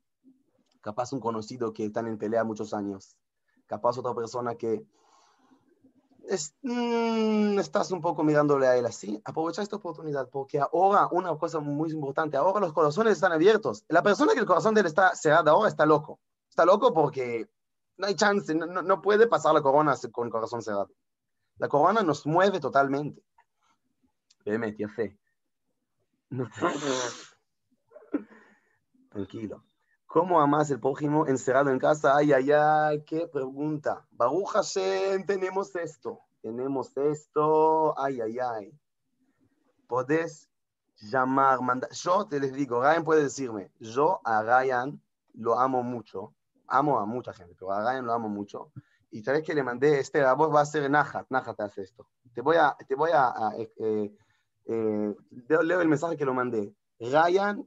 Capaz 0.80 1.12
un 1.12 1.20
conocido 1.20 1.72
que 1.72 1.86
está 1.86 2.00
en 2.00 2.16
pelea 2.16 2.44
muchos 2.44 2.72
años, 2.72 3.16
capaz 3.66 3.98
otra 3.98 4.14
persona 4.14 4.54
que 4.54 4.86
Mm, 6.62 7.58
estás 7.58 7.90
un 7.90 8.00
poco 8.02 8.22
mirándole 8.22 8.66
a 8.66 8.76
él 8.76 8.84
así, 8.84 9.20
aprovecha 9.24 9.62
esta 9.62 9.76
oportunidad, 9.76 10.28
porque 10.28 10.60
ahora, 10.60 11.08
una 11.10 11.36
cosa 11.38 11.58
muy 11.60 11.90
importante, 11.90 12.36
ahora 12.36 12.60
los 12.60 12.72
corazones 12.72 13.14
están 13.14 13.32
abiertos. 13.32 13.84
La 13.88 14.02
persona 14.02 14.34
que 14.34 14.40
el 14.40 14.46
corazón 14.46 14.74
de 14.74 14.80
él 14.80 14.86
está 14.86 15.14
cerrado 15.14 15.50
ahora 15.50 15.68
está 15.68 15.86
loco. 15.86 16.20
Está 16.50 16.64
loco 16.66 16.92
porque 16.92 17.48
no 17.98 18.06
hay 18.06 18.14
chance, 18.14 18.54
no, 18.54 18.66
no 18.66 19.02
puede 19.02 19.26
pasar 19.26 19.52
la 19.52 19.60
corona 19.60 19.94
con 20.12 20.30
corazón 20.30 20.62
cerrado. 20.62 20.90
La 21.58 21.68
corona 21.68 22.02
nos 22.02 22.26
mueve 22.26 22.60
totalmente. 22.60 23.22
Veme, 24.44 24.72
tía 24.72 24.88
fe. 24.88 25.18
Tranquilo. 29.10 29.64
¿Cómo 30.06 30.40
amas 30.40 30.70
el 30.70 30.80
prójimo 30.80 31.26
encerrado 31.26 31.70
en 31.70 31.78
casa? 31.78 32.16
Ay, 32.16 32.32
ay, 32.32 32.50
ay, 32.52 33.04
qué 33.04 33.26
pregunta. 33.26 34.06
Baruch 34.10 34.54
tenemos 35.26 35.74
esto, 35.76 36.20
tenemos 36.40 36.96
esto, 36.96 37.98
ay, 37.98 38.20
ay, 38.20 38.38
ay. 38.38 38.72
Podés 39.86 40.48
llamar, 41.00 41.60
mandar. 41.60 41.90
Yo 41.92 42.26
te 42.26 42.40
les 42.40 42.54
digo, 42.54 42.80
Ryan 42.80 43.04
puede 43.04 43.24
decirme, 43.24 43.70
yo 43.80 44.20
a 44.24 44.42
Ryan 44.42 45.02
lo 45.34 45.58
amo 45.58 45.82
mucho, 45.82 46.34
amo 46.68 46.98
a 46.98 47.06
mucha 47.06 47.32
gente, 47.32 47.54
pero 47.58 47.72
a 47.72 47.80
Ryan 47.80 48.06
lo 48.06 48.12
amo 48.12 48.28
mucho. 48.28 48.72
Y 49.10 49.22
sabes 49.22 49.42
que 49.42 49.54
le 49.54 49.62
mandé, 49.62 50.00
este, 50.00 50.22
a 50.22 50.34
vos 50.34 50.54
va 50.54 50.60
a 50.60 50.66
ser 50.66 50.88
Najat, 50.90 51.26
Najat 51.30 51.60
hace 51.60 51.82
esto. 51.82 52.08
Te 52.34 52.42
voy 52.42 52.56
a, 52.56 52.76
te 52.86 52.94
voy 52.94 53.10
a, 53.12 53.32
eh, 53.56 54.14
eh, 54.66 55.14
leo 55.40 55.80
el 55.80 55.88
mensaje 55.88 56.16
que 56.16 56.24
lo 56.24 56.34
mandé. 56.34 56.74
Ryan, 57.00 57.66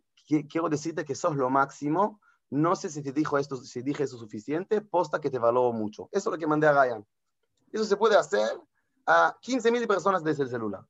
quiero 0.49 0.69
decirte 0.69 1.03
que 1.03 1.15
sos 1.15 1.35
lo 1.35 1.49
máximo 1.49 2.19
no 2.51 2.75
sé 2.75 2.89
si 2.89 3.01
te 3.01 3.13
dijo 3.13 3.37
esto, 3.37 3.55
si 3.55 3.81
dije 3.81 4.03
eso 4.03 4.17
suficiente, 4.17 4.81
posta 4.81 5.21
que 5.21 5.29
te 5.29 5.39
valoro 5.39 5.71
mucho. 5.71 6.09
Eso 6.11 6.29
es 6.29 6.33
lo 6.33 6.37
que 6.37 6.45
mandé 6.45 6.67
a 6.67 6.73
Ryan. 6.73 7.05
Eso 7.71 7.85
se 7.85 7.95
puede 7.95 8.17
hacer 8.17 8.59
a 9.05 9.37
15.000 9.41 9.87
personas 9.87 10.21
desde 10.21 10.43
el 10.43 10.49
celular. 10.49 10.85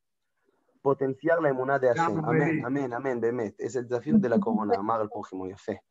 Potenciar 0.81 1.39
la 1.39 1.51
inmunidad 1.51 1.79
de 1.79 1.89
Hashem. 1.89 2.25
Amén, 2.25 2.65
amén, 2.65 2.93
amén, 2.93 3.21
Bemet. 3.21 3.55
Es 3.59 3.75
el 3.75 3.87
desafío 3.87 4.17
de 4.17 4.27
la 4.27 4.39
corona, 4.39 4.73
amar 4.75 5.01
al 5.01 5.09
prójimo 5.09 5.45
y 5.45 5.53
fe. 5.53 5.83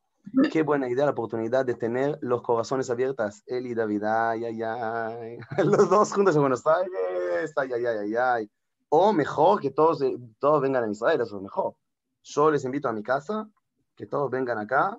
Qué 0.52 0.62
buena 0.62 0.88
idea 0.88 1.06
la 1.06 1.11
oportunidad 1.12 1.64
de 1.66 1.74
tener 1.74 2.18
los 2.20 2.42
corazones 2.42 2.88
abiertos. 2.90 3.42
Él 3.46 3.66
y 3.66 3.74
David, 3.74 4.04
ay, 4.04 4.44
ay, 4.44 4.62
ay. 4.62 5.38
Los 5.64 5.90
dos 5.90 6.12
juntos 6.12 6.35
en 6.37 6.42
Buenos 6.42 6.64
Aires, 6.66 7.52
ay, 7.56 7.72
ay, 7.72 7.87
ay, 7.87 7.98
ay, 7.98 8.14
ay. 8.16 8.50
O 8.90 9.12
mejor, 9.12 9.61
que 9.61 9.70
todos, 9.70 10.02
todos 10.38 10.61
vengan 10.61 10.85
a 10.85 10.90
Israel, 10.90 11.20
eso 11.20 11.37
es 11.37 11.42
mejor. 11.42 11.74
Yo 12.22 12.50
les 12.50 12.64
invito 12.64 12.88
a 12.88 12.92
mi 12.92 13.02
casa, 13.02 13.48
que 13.96 14.06
todos 14.06 14.30
vengan 14.30 14.59
acá 14.59 14.98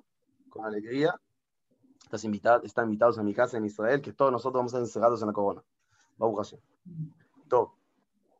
con 0.49 0.65
alegría. 0.65 1.15
Estás 2.03 2.23
invitado, 2.23 2.63
están 2.63 2.85
invitados 2.85 3.17
a 3.17 3.23
mi 3.23 3.33
casa 3.33 3.57
en 3.57 3.65
Israel, 3.65 4.01
que 4.01 4.13
todos 4.13 4.31
nosotros 4.31 4.59
vamos 4.59 4.73
a 4.73 4.77
estar 4.77 4.87
encerrados 4.87 5.21
en 5.21 5.27
la 5.27 5.33
corona. 5.33 5.63
Baruch 6.17 6.55
Todo. 7.47 7.73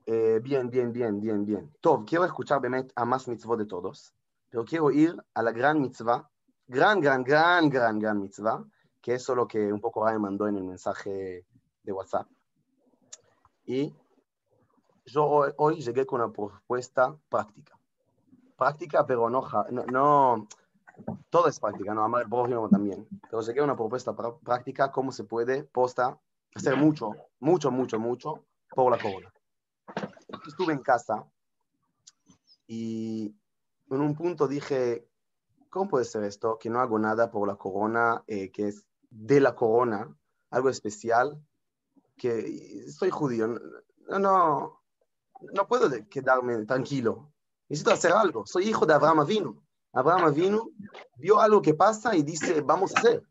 Eh, 0.06 0.40
bien, 0.44 0.70
bien, 0.70 0.92
bien, 0.92 1.20
bien, 1.20 1.46
bien. 1.46 1.72
Todo. 1.80 2.04
Quiero 2.06 2.26
escuchar 2.26 2.62
a 2.96 3.06
más 3.06 3.28
mitzvot 3.28 3.58
de 3.58 3.66
todos, 3.66 4.14
pero 4.50 4.66
quiero 4.66 4.92
ir 4.92 5.16
a 5.34 5.42
la 5.42 5.52
gran 5.52 5.80
mitzvah, 5.82 6.30
gran, 6.68 7.00
gran, 7.00 7.24
gran, 7.24 7.70
gran, 7.70 8.00
gran 8.00 8.22
mitzvah, 8.22 8.64
que 9.02 9.16
es 9.16 9.28
lo 9.30 9.48
que 9.48 9.72
un 9.72 9.82
poco 9.82 10.06
Ryan 10.06 10.22
mandó 10.22 10.48
en 10.48 10.58
el 10.58 10.64
mensaje 10.64 11.46
de 11.84 11.92
WhatsApp. 11.92 12.28
Y 13.66 13.94
yo 15.06 15.26
hoy, 15.26 15.52
hoy 15.58 15.82
llegué 15.82 16.06
con 16.06 16.22
una 16.22 16.32
propuesta 16.32 17.16
práctica. 17.30 17.78
Práctica, 18.58 19.06
pero 19.06 19.30
no, 19.30 19.48
no, 19.92 20.48
todo 21.30 21.48
es 21.48 21.60
práctica, 21.60 21.94
¿no? 21.94 22.04
Amar 22.04 22.24
el 22.24 22.30
prójimo 22.30 22.70
también. 22.70 23.08
Pero 23.30 23.42
se 23.42 23.54
queda 23.54 23.64
una 23.64 23.76
propuesta 23.76 24.14
práctica, 24.16 24.92
cómo 24.92 25.12
se 25.12 25.24
puede, 25.24 25.64
posta, 25.64 26.20
hacer 26.54 26.76
mucho, 26.76 27.12
mucho, 27.40 27.72
mucho, 27.72 28.00
mucho 28.00 28.46
por 28.70 28.92
la 28.92 29.02
corona. 29.02 29.34
Estuve 30.48 30.74
en 30.74 30.80
casa 30.80 31.26
y 32.68 33.36
en 33.90 34.02
un 34.02 34.16
punto 34.16 34.48
dije, 34.48 35.08
¿cómo 35.72 35.90
puede 35.90 36.06
ser 36.06 36.24
esto? 36.26 36.60
Que 36.60 36.70
no 36.70 36.80
hago 36.80 37.00
nada 37.00 37.32
por 37.32 37.48
la 37.48 37.56
corona, 37.56 38.24
eh, 38.28 38.52
que 38.52 38.68
es 38.68 38.86
de 39.10 39.40
la 39.40 39.56
corona, 39.56 40.16
algo 40.52 40.70
especial, 40.70 41.44
que 42.18 42.86
soy 42.92 43.10
judío. 43.10 43.48
No, 44.08 44.84
no, 45.54 45.68
puedo 45.68 45.90
quedarme 46.10 46.66
tranquilo. 46.66 47.34
Necesito 47.68 47.92
hacer 47.92 48.12
algo. 48.12 48.46
Soy 48.46 48.68
hijo 48.68 48.86
de 48.86 48.94
Abraham 48.94 49.22
Avinu. 49.22 49.64
Abraham 49.94 50.34
vino, 50.34 50.70
vio 51.16 51.40
algo 51.40 51.62
que 51.62 51.74
pasa 51.74 52.16
y 52.16 52.22
dice, 52.22 52.62
vamos 52.62 52.96
a 52.96 53.00
hacer. 53.00 53.24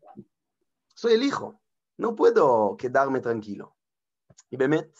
Soy 0.93 1.13
el 1.13 1.23
hijo, 1.23 1.59
no 1.97 2.15
puedo 2.15 2.75
quedarme 2.77 3.19
tranquilo. 3.19 3.75
Y 4.49 4.57
Bemet, 4.57 4.93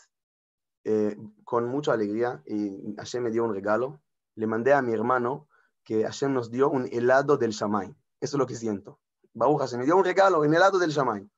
eh, 0.84 1.16
con 1.44 1.68
mucha 1.68 1.92
alegría, 1.92 2.42
y 2.46 2.94
Hashem 2.96 3.22
me 3.22 3.30
dio 3.30 3.44
un 3.44 3.54
regalo, 3.54 4.00
le 4.34 4.46
mandé 4.46 4.72
a 4.72 4.82
mi 4.82 4.92
hermano 4.92 5.48
que 5.84 6.04
Hashem 6.04 6.32
nos 6.32 6.50
dio 6.50 6.70
un 6.70 6.86
helado 6.92 7.36
del 7.36 7.50
Shamay. 7.50 7.88
Eso 8.20 8.36
es 8.36 8.38
lo 8.38 8.46
que 8.46 8.54
siento. 8.54 9.00
Baruch 9.34 9.60
Hashem 9.60 9.80
me 9.80 9.84
dio 9.86 9.96
un 9.96 10.04
regalo, 10.04 10.40
un 10.40 10.54
helado 10.54 10.78
del 10.78 10.90
Shamay. 10.90 11.28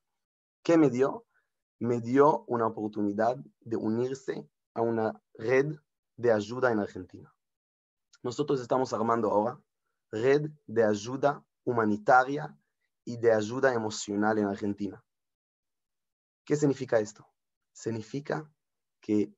¿Qué 0.63 0.77
me 0.77 0.89
dio? 0.89 1.25
Me 1.79 1.99
dio 1.99 2.45
una 2.47 2.67
oportunidad 2.67 3.37
de 3.61 3.75
unirse 3.75 4.49
a 4.73 4.81
una 4.81 5.21
red 5.33 5.75
de 6.17 6.31
ayuda 6.31 6.71
en 6.71 6.79
Argentina. 6.79 7.33
Nosotros 8.23 8.61
estamos 8.61 8.93
armando 8.93 9.29
ahora 9.29 9.61
red 10.11 10.49
de 10.65 10.83
ayuda 10.83 11.45
humanitaria 11.63 12.57
y 13.03 13.17
de 13.17 13.31
ayuda 13.31 13.73
emocional 13.73 14.37
en 14.37 14.45
Argentina. 14.45 15.03
¿Qué 16.45 16.55
significa 16.55 16.99
esto? 16.99 17.27
Significa 17.73 18.49
que 19.01 19.33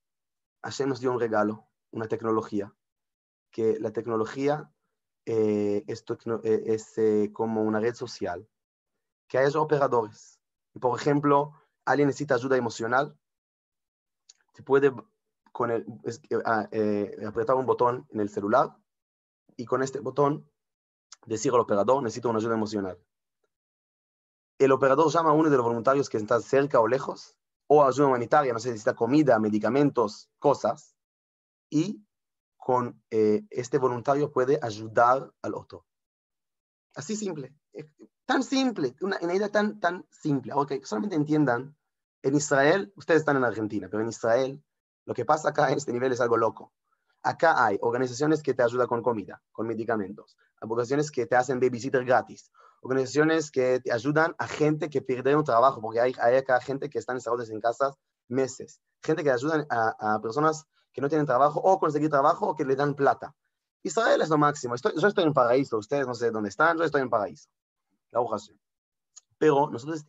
Hashem 0.63 0.89
nos 0.89 0.99
dio 0.99 1.11
un 1.11 1.19
regalo, 1.19 1.67
una 1.91 2.07
tecnología, 2.07 2.73
que 3.51 3.79
la 3.79 3.91
tecnología 3.91 4.71
eh, 5.29 5.83
eh, 5.85 6.63
es, 6.67 6.97
eh, 6.97 7.31
como 7.33 7.61
una 7.63 7.81
red 7.81 7.93
social, 7.93 8.47
que 9.27 9.37
haya 9.37 9.59
operadores. 9.59 10.39
Por 10.79 10.97
ejemplo, 10.97 11.51
alguien 11.83 12.07
necesita 12.07 12.35
ayuda 12.35 12.55
emocional, 12.55 13.19
se 14.53 14.63
puede 14.63 14.93
con 15.51 15.69
apretar 15.71 17.57
un 17.57 17.65
botón 17.65 18.07
en 18.11 18.21
el 18.21 18.29
celular 18.29 18.77
y 19.57 19.65
con 19.65 19.83
este 19.83 19.99
botón 19.99 20.49
decir 21.25 21.51
al 21.53 21.59
operador, 21.59 22.01
necesito 22.01 22.29
una 22.29 22.39
ayuda 22.39 22.53
emocional. 22.53 22.97
El 24.59 24.71
operador 24.71 25.11
llama 25.11 25.31
a 25.31 25.33
uno 25.33 25.49
de 25.49 25.57
los 25.57 25.65
voluntarios 25.65 26.09
que 26.09 26.17
está 26.17 26.39
cerca 26.39 26.79
o 26.79 26.87
lejos, 26.87 27.37
o 27.67 27.83
ayuda 27.83 28.07
humanitaria, 28.07 28.53
no 28.53 28.59
sé, 28.59 28.69
necesita 28.69 28.95
comida, 28.95 29.37
medicamentos, 29.39 30.29
cosas, 30.39 30.95
y 31.69 32.06
con 32.67 33.01
eh, 33.11 33.45
este 33.49 33.77
voluntario 33.77 34.29
puede 34.29 34.59
ayudar 34.61 35.31
al 35.41 35.55
otro. 35.55 35.85
Así 36.95 37.15
simple, 37.15 37.55
tan 38.25 38.43
simple, 38.43 38.93
una, 38.99 39.17
idea 39.33 39.47
tan, 39.47 39.79
tan 39.79 40.05
simple. 40.11 40.51
Ok, 40.53 40.73
solamente 40.83 41.15
entiendan 41.15 41.77
En 42.23 42.35
Israel, 42.35 42.91
ustedes 42.97 43.21
están 43.21 43.37
en 43.37 43.45
Argentina, 43.45 43.87
pero 43.89 44.03
en 44.03 44.09
Israel, 44.09 44.61
lo 45.05 45.13
que 45.13 45.23
pasa 45.23 45.47
acá 45.47 45.71
en 45.71 45.77
este 45.77 45.93
nivel 45.93 46.11
es 46.11 46.19
algo 46.19 46.35
loco. 46.35 46.73
Acá 47.23 47.65
hay 47.65 47.77
organizaciones 47.79 48.43
que 48.43 48.53
te 48.53 48.63
ayudan 48.63 48.87
con 48.87 49.01
comida, 49.01 49.41
con 49.53 49.65
medicamentos, 49.65 50.35
organizaciones 50.59 51.09
que 51.09 51.25
te 51.25 51.37
hacen 51.37 51.61
babysitter 51.61 52.03
gratis, 52.03 52.51
organizaciones 52.81 53.49
que 53.49 53.79
te 53.79 53.93
ayudan 53.93 54.35
a 54.39 54.45
gente 54.45 54.89
que 54.89 55.01
pierde 55.01 55.37
un 55.37 55.45
trabajo, 55.45 55.79
porque 55.79 56.01
hay, 56.01 56.13
hay 56.19 56.35
acá 56.35 56.59
gente 56.59 56.89
que 56.89 56.99
están 56.99 57.15
encerrados 57.15 57.49
en 57.49 57.61
casas 57.61 57.95
meses, 58.27 58.81
gente 59.01 59.23
que 59.23 59.31
ayudan 59.31 59.65
a, 59.69 60.19
personas 60.21 60.65
que 60.97 61.01
no 61.01 61.09
tienen 61.09 61.27
trabajo 61.27 61.61
o 61.63 61.79
conseguir 61.79 62.09
trabajo 62.09 62.47
o 62.47 62.55
que 62.55 62.65
le 62.65 62.75
dan 62.75 62.95
plata. 62.95 63.35
Israel 63.83 64.19
es 64.19 64.29
lo 64.29 64.37
máximo. 64.39 64.73
Estoy, 64.73 64.93
yo 64.99 65.07
estoy 65.07 65.25
en 65.25 65.33
paraíso, 65.33 65.77
ustedes 65.77 66.07
no 66.07 66.15
sé 66.15 66.31
dónde 66.31 66.49
están, 66.49 66.75
yo 66.75 66.85
estoy 66.85 67.03
en 67.03 67.09
paraíso. 67.11 67.49
La 68.09 68.19
Pero 69.37 69.69
nosotros 69.69 70.03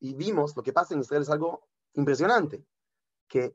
y 0.00 0.14
vimos 0.14 0.56
lo 0.56 0.62
que 0.62 0.72
pasa 0.72 0.94
en 0.94 1.00
Israel 1.00 1.20
es 1.20 1.28
algo 1.28 1.68
impresionante, 1.92 2.64
que 3.28 3.54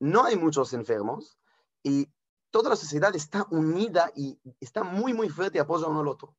no 0.00 0.24
hay 0.24 0.36
muchos 0.36 0.72
enfermos 0.72 1.36
y 1.82 2.08
toda 2.50 2.70
la 2.70 2.76
sociedad 2.76 3.14
está 3.14 3.46
unida 3.50 4.10
y 4.14 4.40
está 4.60 4.82
muy, 4.82 5.12
muy 5.12 5.28
fuerte 5.28 5.58
y 5.58 5.60
apoya 5.60 5.88
uno 5.88 6.00
al 6.00 6.08
otro. 6.08 6.34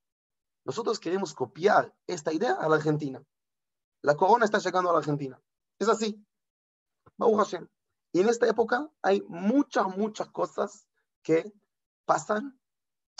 Nosotros 0.65 0.99
queremos 0.99 1.35
copiar 1.35 1.93
esta 2.07 2.33
idea 2.33 2.53
a 2.53 2.67
la 2.67 2.77
Argentina. 2.77 3.23
La 4.01 4.15
corona 4.15 4.45
está 4.45 4.57
llegando 4.57 4.89
a 4.89 4.93
la 4.93 4.99
Argentina. 4.99 5.39
Es 5.77 5.89
así. 5.89 6.25
Y 8.11 8.21
en 8.21 8.29
esta 8.29 8.47
época 8.47 8.89
hay 9.01 9.21
muchas, 9.27 9.95
muchas 9.97 10.29
cosas 10.29 10.87
que 11.21 11.51
pasan 12.05 12.59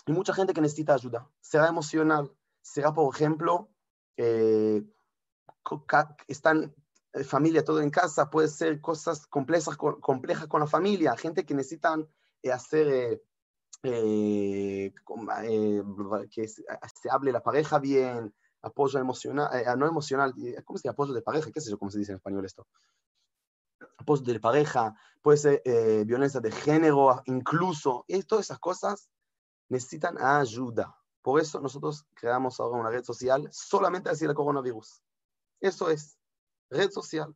y 0.06 0.12
mucha 0.14 0.34
gente 0.34 0.54
que 0.54 0.62
necesita 0.62 0.94
ayuda. 0.94 1.30
Será 1.42 1.68
emocional, 1.68 2.32
será, 2.62 2.94
por 2.94 3.14
ejemplo, 3.14 3.70
eh, 4.16 4.84
están 6.28 6.74
eh, 7.14 7.24
familia 7.24 7.64
todo 7.64 7.82
en 7.82 7.90
casa, 7.90 8.30
puede 8.30 8.48
ser 8.48 8.80
cosas 8.82 9.28
complejas, 9.28 9.78
complejas 9.78 10.48
con 10.48 10.62
la 10.62 10.68
familia, 10.68 11.16
gente 11.18 11.46
que 11.46 11.54
necesitan 11.54 12.08
eh, 12.42 12.52
hacer 12.52 13.22
que 13.84 14.92
se 16.48 17.10
hable 17.12 17.32
la 17.32 17.44
pareja 17.44 17.80
bien, 17.80 18.34
apoyo 18.62 19.00
emocional, 19.00 19.50
no 19.78 19.88
emocional, 19.88 20.34
¿cómo 20.66 20.78
se 20.78 20.82
dice? 20.82 20.90
Apoyo 20.90 21.14
de 21.14 21.22
pareja, 21.22 21.52
qué 21.52 21.62
sé 21.62 21.70
yo 21.70 21.78
cómo 21.78 21.92
se 21.92 22.00
dice 22.00 22.12
en 22.12 22.18
español 22.18 22.44
esto. 22.44 22.68
Apoyo 23.98 24.22
de 24.22 24.40
pareja, 24.40 24.96
puede 25.22 25.38
ser 25.38 25.62
violencia 26.06 26.40
de 26.40 26.52
género, 26.52 27.22
incluso, 27.26 28.06
y 28.08 28.22
todas 28.24 28.46
esas 28.46 28.60
cosas 28.60 29.10
necesitan 29.70 30.18
ayuda. 30.18 30.96
Por 31.22 31.42
eso 31.42 31.60
nosotros 31.60 32.06
creamos 32.14 32.60
ahora 32.60 32.80
una 32.80 32.90
red 32.90 33.04
social 33.04 33.50
solamente 33.52 34.10
así 34.10 34.24
el 34.26 34.34
coronavirus. 34.34 35.04
Eso 35.60 35.90
es, 35.90 36.18
red 36.70 36.90
social. 36.92 37.36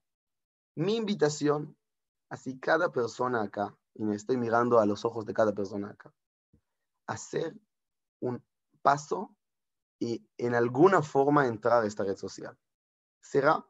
Mi 0.76 0.96
invitación, 0.96 1.76
así 2.30 2.58
cada 2.60 2.92
persona 2.92 3.42
acá, 3.42 3.76
y 3.96 4.06
me 4.06 4.16
estoy 4.16 4.38
mirando 4.38 4.80
a 4.80 4.86
los 4.86 5.04
ojos 5.04 5.26
de 5.26 5.34
cada 5.34 5.52
persona 5.52 5.90
acá, 5.90 6.14
hacer 7.08 7.54
un 8.22 8.42
paso 8.82 9.36
y 10.00 10.26
en 10.38 10.56
alguna 10.56 11.02
forma 11.02 11.48
entrar 11.48 11.84
a 11.84 11.88
esta 11.88 12.04
red 12.04 12.16
social. 12.16 12.58
Será, 13.20 13.66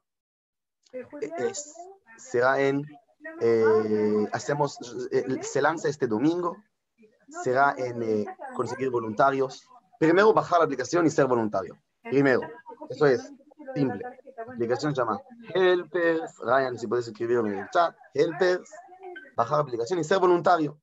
es, 1.38 1.76
será 2.18 2.60
en, 2.60 2.86
eh, 3.40 4.28
hacemos, 4.32 4.78
eh, 5.12 5.26
se 5.42 5.62
lanza 5.62 5.88
este 5.88 6.08
domingo, 6.08 6.58
será 7.44 7.76
en 7.78 8.04
eh, 8.04 8.26
conseguir 8.56 8.90
voluntarios. 8.90 9.68
Primero 10.00 10.34
bajar 10.34 10.60
la 10.60 10.66
aplicación 10.66 11.06
y 11.06 11.10
ser 11.10 11.28
voluntario. 11.28 11.78
Primero, 12.02 12.42
eso 12.90 13.06
es 13.06 13.32
simple. 13.76 14.02
La 14.36 14.54
aplicación 14.54 14.96
se 14.96 15.02
llama 15.02 15.20
Helpers. 15.54 16.38
Ryan, 16.40 16.78
si 16.78 16.88
puedes 16.88 17.08
escribirlo 17.08 17.48
en 17.48 17.60
el 17.60 17.70
chat. 17.70 17.96
Helpers. 18.14 18.70
Bajar 19.36 19.60
la 19.60 19.64
aplicación 19.64 20.00
y 20.00 20.04
ser 20.04 20.20
voluntario. 20.20 20.80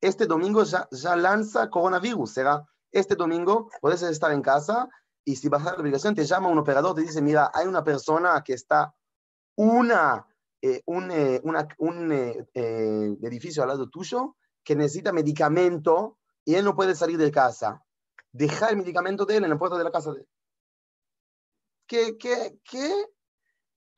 Este 0.00 0.26
domingo 0.26 0.62
ya, 0.62 0.88
ya 0.90 1.16
lanza 1.16 1.68
coronavirus. 1.68 2.32
Será 2.32 2.64
este 2.92 3.16
domingo, 3.16 3.68
puedes 3.80 4.02
estar 4.02 4.30
en 4.30 4.40
casa 4.40 4.88
y 5.24 5.36
si 5.36 5.48
bajas 5.48 5.72
la 5.72 5.78
aplicación 5.78 6.14
te 6.14 6.24
llama 6.24 6.48
un 6.48 6.58
operador, 6.58 6.94
te 6.94 7.00
dice, 7.00 7.20
mira, 7.20 7.50
hay 7.52 7.66
una 7.66 7.82
persona 7.82 8.40
que 8.44 8.52
está 8.52 8.94
una, 9.56 10.26
eh, 10.60 10.82
un, 10.86 11.10
eh, 11.10 11.40
un 11.78 12.12
eh, 12.12 12.46
edificio 13.22 13.62
al 13.62 13.68
lado 13.68 13.88
tuyo 13.88 14.36
que 14.62 14.74
necesita 14.74 15.12
medicamento 15.12 16.18
y 16.44 16.54
él 16.54 16.64
no 16.64 16.74
puede 16.74 16.94
salir 16.94 17.18
de 17.18 17.30
casa. 17.30 17.84
Deja 18.32 18.68
el 18.68 18.76
medicamento 18.76 19.24
de 19.24 19.36
él 19.36 19.44
en 19.44 19.50
la 19.50 19.58
puerta 19.58 19.78
de 19.78 19.84
la 19.84 19.92
casa 19.92 20.12
de 20.12 20.20
él. 20.20 20.28
¿Qué, 21.86 22.16
qué, 22.18 22.58
qué? 22.64 22.90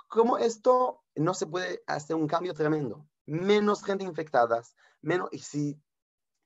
¿Cómo 0.09 0.39
esto 0.39 1.05
no 1.15 1.35
se 1.35 1.47
puede 1.47 1.83
hacer 1.87 2.17
un 2.17 2.27
cambio 2.27 2.53
tremendo? 2.53 3.09
Menos 3.27 3.83
gente 3.83 4.05
infectada, 4.05 4.63
menos, 5.01 5.29
y 5.33 5.39
si, 5.39 5.81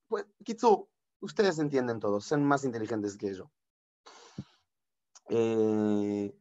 pues, 0.08 0.24
Kitsu, 0.44 0.88
ustedes 1.20 1.58
entienden 1.58 2.00
todo, 2.00 2.20
son 2.20 2.44
más 2.44 2.64
inteligentes 2.64 3.16
que 3.16 3.34
yo. 3.34 3.50
Eh, 5.28 6.34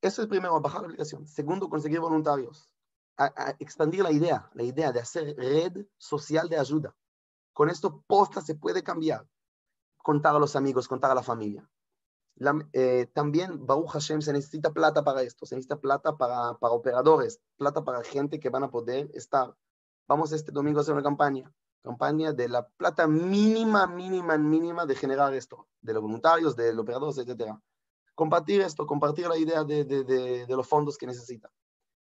eso 0.00 0.22
es 0.22 0.28
primero, 0.28 0.60
bajar 0.60 0.82
la 0.82 0.86
aplicación. 0.88 1.26
Segundo, 1.26 1.68
conseguir 1.68 2.00
voluntarios. 2.00 2.70
expandir 3.58 4.02
la 4.02 4.12
idea, 4.12 4.48
la 4.54 4.62
idea 4.62 4.92
de 4.92 5.00
hacer 5.00 5.34
red 5.36 5.86
social 5.96 6.48
de 6.48 6.58
ayuda. 6.58 6.94
Con 7.52 7.68
esto, 7.68 8.04
posta 8.06 8.40
se 8.40 8.54
puede 8.54 8.82
cambiar. 8.82 9.26
Contar 9.96 10.36
a 10.36 10.38
los 10.38 10.54
amigos, 10.54 10.86
contar 10.86 11.10
a 11.10 11.14
la 11.14 11.22
familia. 11.22 11.68
Eh, 12.72 13.10
también, 13.12 13.66
Baruch 13.66 13.90
Hashem, 13.90 14.20
se 14.20 14.32
necesita 14.32 14.70
plata 14.70 15.02
para 15.02 15.22
esto, 15.22 15.44
se 15.44 15.56
necesita 15.56 15.80
plata 15.80 16.16
para, 16.16 16.54
para 16.54 16.72
operadores, 16.72 17.40
plata 17.56 17.82
para 17.82 18.04
gente 18.04 18.38
que 18.38 18.50
van 18.50 18.62
a 18.62 18.70
poder 18.70 19.10
estar. 19.14 19.56
Vamos 20.06 20.32
este 20.32 20.52
domingo 20.52 20.78
a 20.78 20.82
hacer 20.82 20.94
una 20.94 21.02
campaña, 21.02 21.52
campaña 21.82 22.32
de 22.32 22.48
la 22.48 22.68
plata 22.68 23.06
mínima, 23.08 23.86
mínima, 23.86 24.38
mínima 24.38 24.86
de 24.86 24.94
generar 24.94 25.34
esto, 25.34 25.66
de 25.80 25.92
los 25.92 26.02
voluntarios, 26.02 26.54
de 26.54 26.72
los 26.72 26.82
operadores, 26.82 27.18
etc. 27.18 27.58
Compartir 28.18 28.62
esto, 28.62 28.84
compartir 28.84 29.28
la 29.28 29.38
idea 29.38 29.62
de, 29.62 29.84
de, 29.84 30.02
de, 30.02 30.44
de 30.44 30.56
los 30.56 30.66
fondos 30.66 30.98
que 30.98 31.06
necesita. 31.06 31.52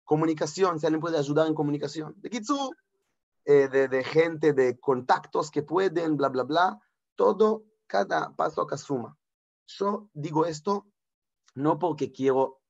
Comunicación, 0.03 0.81
si 0.81 0.87
alguien 0.87 1.03
puede 1.03 1.19
ayudar 1.19 1.47
en 1.47 1.53
comunicación. 1.53 2.15
De 2.17 2.31
Kitsu, 2.31 2.71
eh, 3.45 3.69
de, 3.69 4.03
gente, 4.03 4.55
de 4.55 4.81
contactos 4.81 5.51
que 5.51 5.63
pueden, 5.63 6.17
bla, 6.17 6.31
bla, 6.31 6.45
bla. 6.45 6.81
Todo, 7.17 7.65
cada 7.87 8.35
paso 8.35 8.63
acá 8.63 8.79
suma. 8.79 9.15
Yo 9.67 10.09
digo 10.15 10.47
esto 10.47 10.87
no 11.55 11.79
porque 11.79 12.11
quiero, 12.11 12.63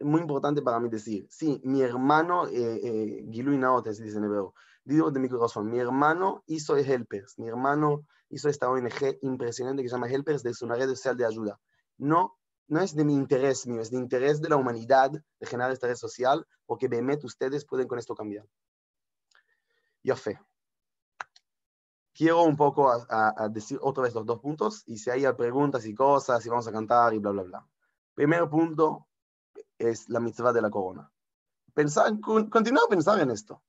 muy 0.00 0.20
importante 0.20 0.60
para 0.60 0.80
mí 0.80 0.88
decir, 0.88 1.28
sí, 1.30 1.60
mi 1.62 1.82
hermano, 1.82 2.48
eh, 2.48 2.80
eh, 2.82 3.28
Gilu 3.30 3.52
se 3.84 4.02
dice 4.02 4.18
en 4.18 4.24
hebreo, 4.24 4.54
digo 4.82 5.12
de 5.12 5.20
mi 5.20 5.28
corazón, 5.28 5.70
mi 5.70 5.78
hermano 5.78 6.42
hizo 6.48 6.76
Helpers, 6.76 7.38
mi 7.38 7.46
hermano 7.46 8.08
hizo 8.28 8.48
esta 8.48 8.68
ONG 8.68 9.18
impresionante 9.22 9.84
que 9.84 9.88
se 9.88 9.94
llama 9.94 10.08
Helpers, 10.08 10.42
de 10.42 10.52
una 10.62 10.74
red 10.74 10.88
social 10.88 11.16
de 11.16 11.26
ayuda. 11.26 11.60
No, 11.96 12.37
no 12.68 12.80
es 12.80 12.94
de 12.94 13.04
mi 13.04 13.14
interés 13.14 13.66
mío, 13.66 13.80
es 13.80 13.90
de 13.90 13.96
interés 13.96 14.40
de 14.40 14.48
la 14.48 14.56
humanidad 14.56 15.10
de 15.10 15.46
generar 15.46 15.72
esta 15.72 15.88
red 15.88 15.96
social, 15.96 16.46
porque 16.66 16.88
Bemet 16.88 17.24
ustedes 17.24 17.64
pueden 17.64 17.88
con 17.88 17.98
esto 17.98 18.14
cambiar. 18.14 18.46
Yo 20.02 20.16
fe 20.16 20.38
quiero 22.18 22.42
un 22.42 22.56
poco 22.56 22.90
a, 22.90 23.48
decir 23.48 23.78
otra 23.80 24.02
vez 24.02 24.12
los 24.12 24.26
dos 24.26 24.40
puntos 24.40 24.82
y 24.86 24.98
si 24.98 25.08
hay 25.08 25.32
preguntas 25.34 25.86
y 25.86 25.94
cosas 25.94 26.44
y 26.44 26.48
vamos 26.48 26.66
a 26.66 26.72
cantar 26.72 27.14
y 27.14 27.20
bla, 27.20 27.30
bla, 27.30 27.42
bla. 27.44 27.68
Primer 28.12 28.50
punto 28.50 29.06
es 29.78 30.08
la 30.08 30.18
mitzvah 30.18 30.52
de 30.52 30.60
la 30.60 30.68
corona. 30.68 31.08
Pensar, 31.72 32.18
continuar 32.18 32.86
a 32.86 32.88
pensar 32.88 33.20
en 33.20 33.30
esto. 33.30 33.62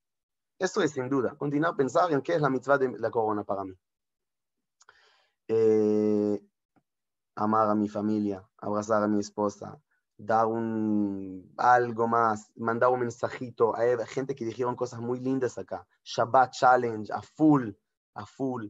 Esto 0.57 0.81
es 0.81 0.91
sin 0.91 1.07
duda. 1.07 1.35
Continuar 1.35 1.73
a 1.73 1.75
pensar 1.75 2.11
en 2.11 2.23
qué 2.23 2.33
es 2.33 2.41
la 2.41 2.49
mitzvah 2.49 2.79
de 2.79 2.97
la 2.97 3.11
corona 3.11 3.43
para 3.43 3.63
mí. 3.63 3.75
Eh, 5.47 6.41
amar 7.43 7.69
a 7.69 7.75
mi 7.75 7.87
familia, 7.87 8.43
abrazar 8.57 9.03
a 9.03 9.07
mi 9.07 9.19
esposa, 9.19 9.81
dar 10.17 10.45
un, 10.45 11.53
algo 11.57 12.07
más, 12.07 12.51
mandar 12.55 12.89
un 12.89 12.99
mensajito. 13.01 13.75
Hay 13.75 13.95
gente 14.07 14.35
que 14.35 14.45
dijeron 14.45 14.75
cosas 14.75 14.99
muy 14.99 15.19
lindas 15.19 15.57
acá. 15.57 15.87
Shabbat 16.03 16.51
Challenge, 16.51 17.11
a 17.13 17.21
full 17.21 17.71
a 18.19 18.25
full. 18.25 18.67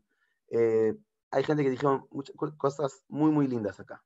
Eh, 0.49 0.95
hay 1.31 1.43
gente 1.43 1.63
que 1.63 1.69
dijeron 1.69 2.07
muchas 2.11 2.35
cosas 2.57 3.03
muy, 3.07 3.31
muy 3.31 3.47
lindas 3.47 3.79
acá. 3.79 4.03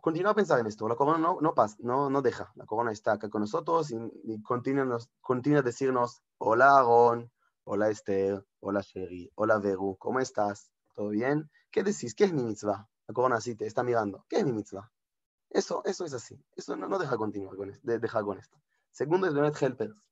Continúa 0.00 0.32
a 0.32 0.34
pensar 0.34 0.60
en 0.60 0.66
esto. 0.66 0.88
La 0.88 0.94
corona 0.94 1.18
no, 1.18 1.38
no 1.40 1.54
pasa, 1.54 1.76
no, 1.80 2.08
no 2.08 2.22
deja. 2.22 2.52
La 2.54 2.66
corona 2.66 2.92
está 2.92 3.12
acá 3.12 3.28
con 3.28 3.40
nosotros 3.40 3.90
y, 3.90 4.42
continúa, 4.42 4.98
continúa 5.20 5.60
a 5.60 5.62
decirnos, 5.62 6.22
hola 6.38 6.78
Aaron, 6.78 7.30
hola 7.64 7.90
Esther, 7.90 8.46
hola 8.60 8.80
Sherry, 8.80 9.30
hola 9.34 9.58
Veru, 9.58 9.96
¿cómo 9.98 10.20
estás? 10.20 10.70
¿Todo 10.94 11.08
bien? 11.10 11.50
¿Qué 11.70 11.82
decís? 11.82 12.14
¿Qué 12.14 12.24
es 12.24 12.32
mi 12.32 12.44
mitzvah? 12.44 12.88
La 13.08 13.14
corona 13.14 13.36
así 13.36 13.56
te 13.56 13.66
está 13.66 13.82
mirando. 13.82 14.24
¿Qué 14.28 14.36
es 14.36 14.44
mi 14.44 14.52
mitzvah? 14.52 14.90
Eso, 15.50 15.82
eso 15.84 16.04
es 16.04 16.14
así. 16.14 16.40
Eso 16.54 16.76
no, 16.76 16.88
no 16.88 16.98
deja 16.98 17.16
continuar 17.16 17.56
con 17.56 17.70
esto, 17.70 17.86
de, 17.88 17.96
esto. 17.96 18.56
Segundo 18.92 19.26
es 19.26 19.34
Benet 19.34 19.60
Helpers. 19.60 20.04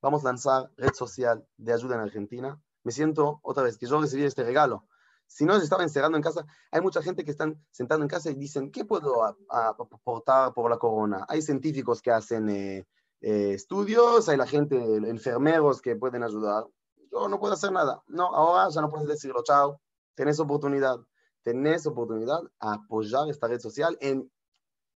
Vamos 0.00 0.24
a 0.24 0.28
lanzar 0.28 0.70
red 0.76 0.94
social 0.94 1.46
de 1.56 1.72
ayuda 1.72 1.96
en 1.96 2.02
Argentina 2.02 2.58
me 2.86 2.92
siento 2.92 3.40
otra 3.42 3.64
vez 3.64 3.76
que 3.76 3.86
yo 3.86 4.00
recibí 4.00 4.22
este 4.22 4.44
regalo. 4.44 4.86
Si 5.26 5.44
no 5.44 5.58
se 5.58 5.64
estaba 5.64 5.82
encerrando 5.82 6.16
en 6.16 6.22
casa, 6.22 6.46
hay 6.70 6.80
mucha 6.80 7.02
gente 7.02 7.24
que 7.24 7.32
están 7.32 7.60
sentando 7.72 8.04
en 8.04 8.08
casa 8.08 8.30
y 8.30 8.34
dicen, 8.34 8.70
¿qué 8.70 8.84
puedo 8.84 9.24
aportar 9.50 10.54
por 10.54 10.70
la 10.70 10.78
corona? 10.78 11.26
Hay 11.28 11.42
científicos 11.42 12.00
que 12.00 12.12
hacen, 12.12 12.48
eh, 12.48 12.86
eh, 13.22 13.54
estudios, 13.54 14.28
hay 14.28 14.36
la 14.36 14.46
gente, 14.46 14.76
enfermeros 14.76 15.82
que 15.82 15.96
pueden 15.96 16.22
ayudar. 16.22 16.64
Yo 17.10 17.28
no 17.28 17.40
puedo 17.40 17.54
hacer 17.54 17.72
nada. 17.72 18.00
No, 18.06 18.32
ahora 18.32 18.68
ya 18.70 18.80
no 18.82 18.88
puedes 18.88 19.08
decirlo, 19.08 19.42
chao. 19.42 19.80
Tenés 20.14 20.38
oportunidad, 20.38 21.00
tenés 21.46 21.86
oportunidad 21.86 22.40
a 22.58 22.74
apoyar 22.74 23.30
esta 23.30 23.46
red 23.46 23.60
social 23.60 23.96
en 24.00 24.28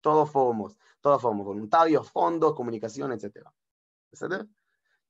todos 0.02 0.32
formos, 0.32 0.76
todas 1.00 1.22
formas, 1.22 1.46
voluntarios, 1.46 2.10
fondos, 2.10 2.56
comunicación, 2.56 3.12
etc. 3.12 3.46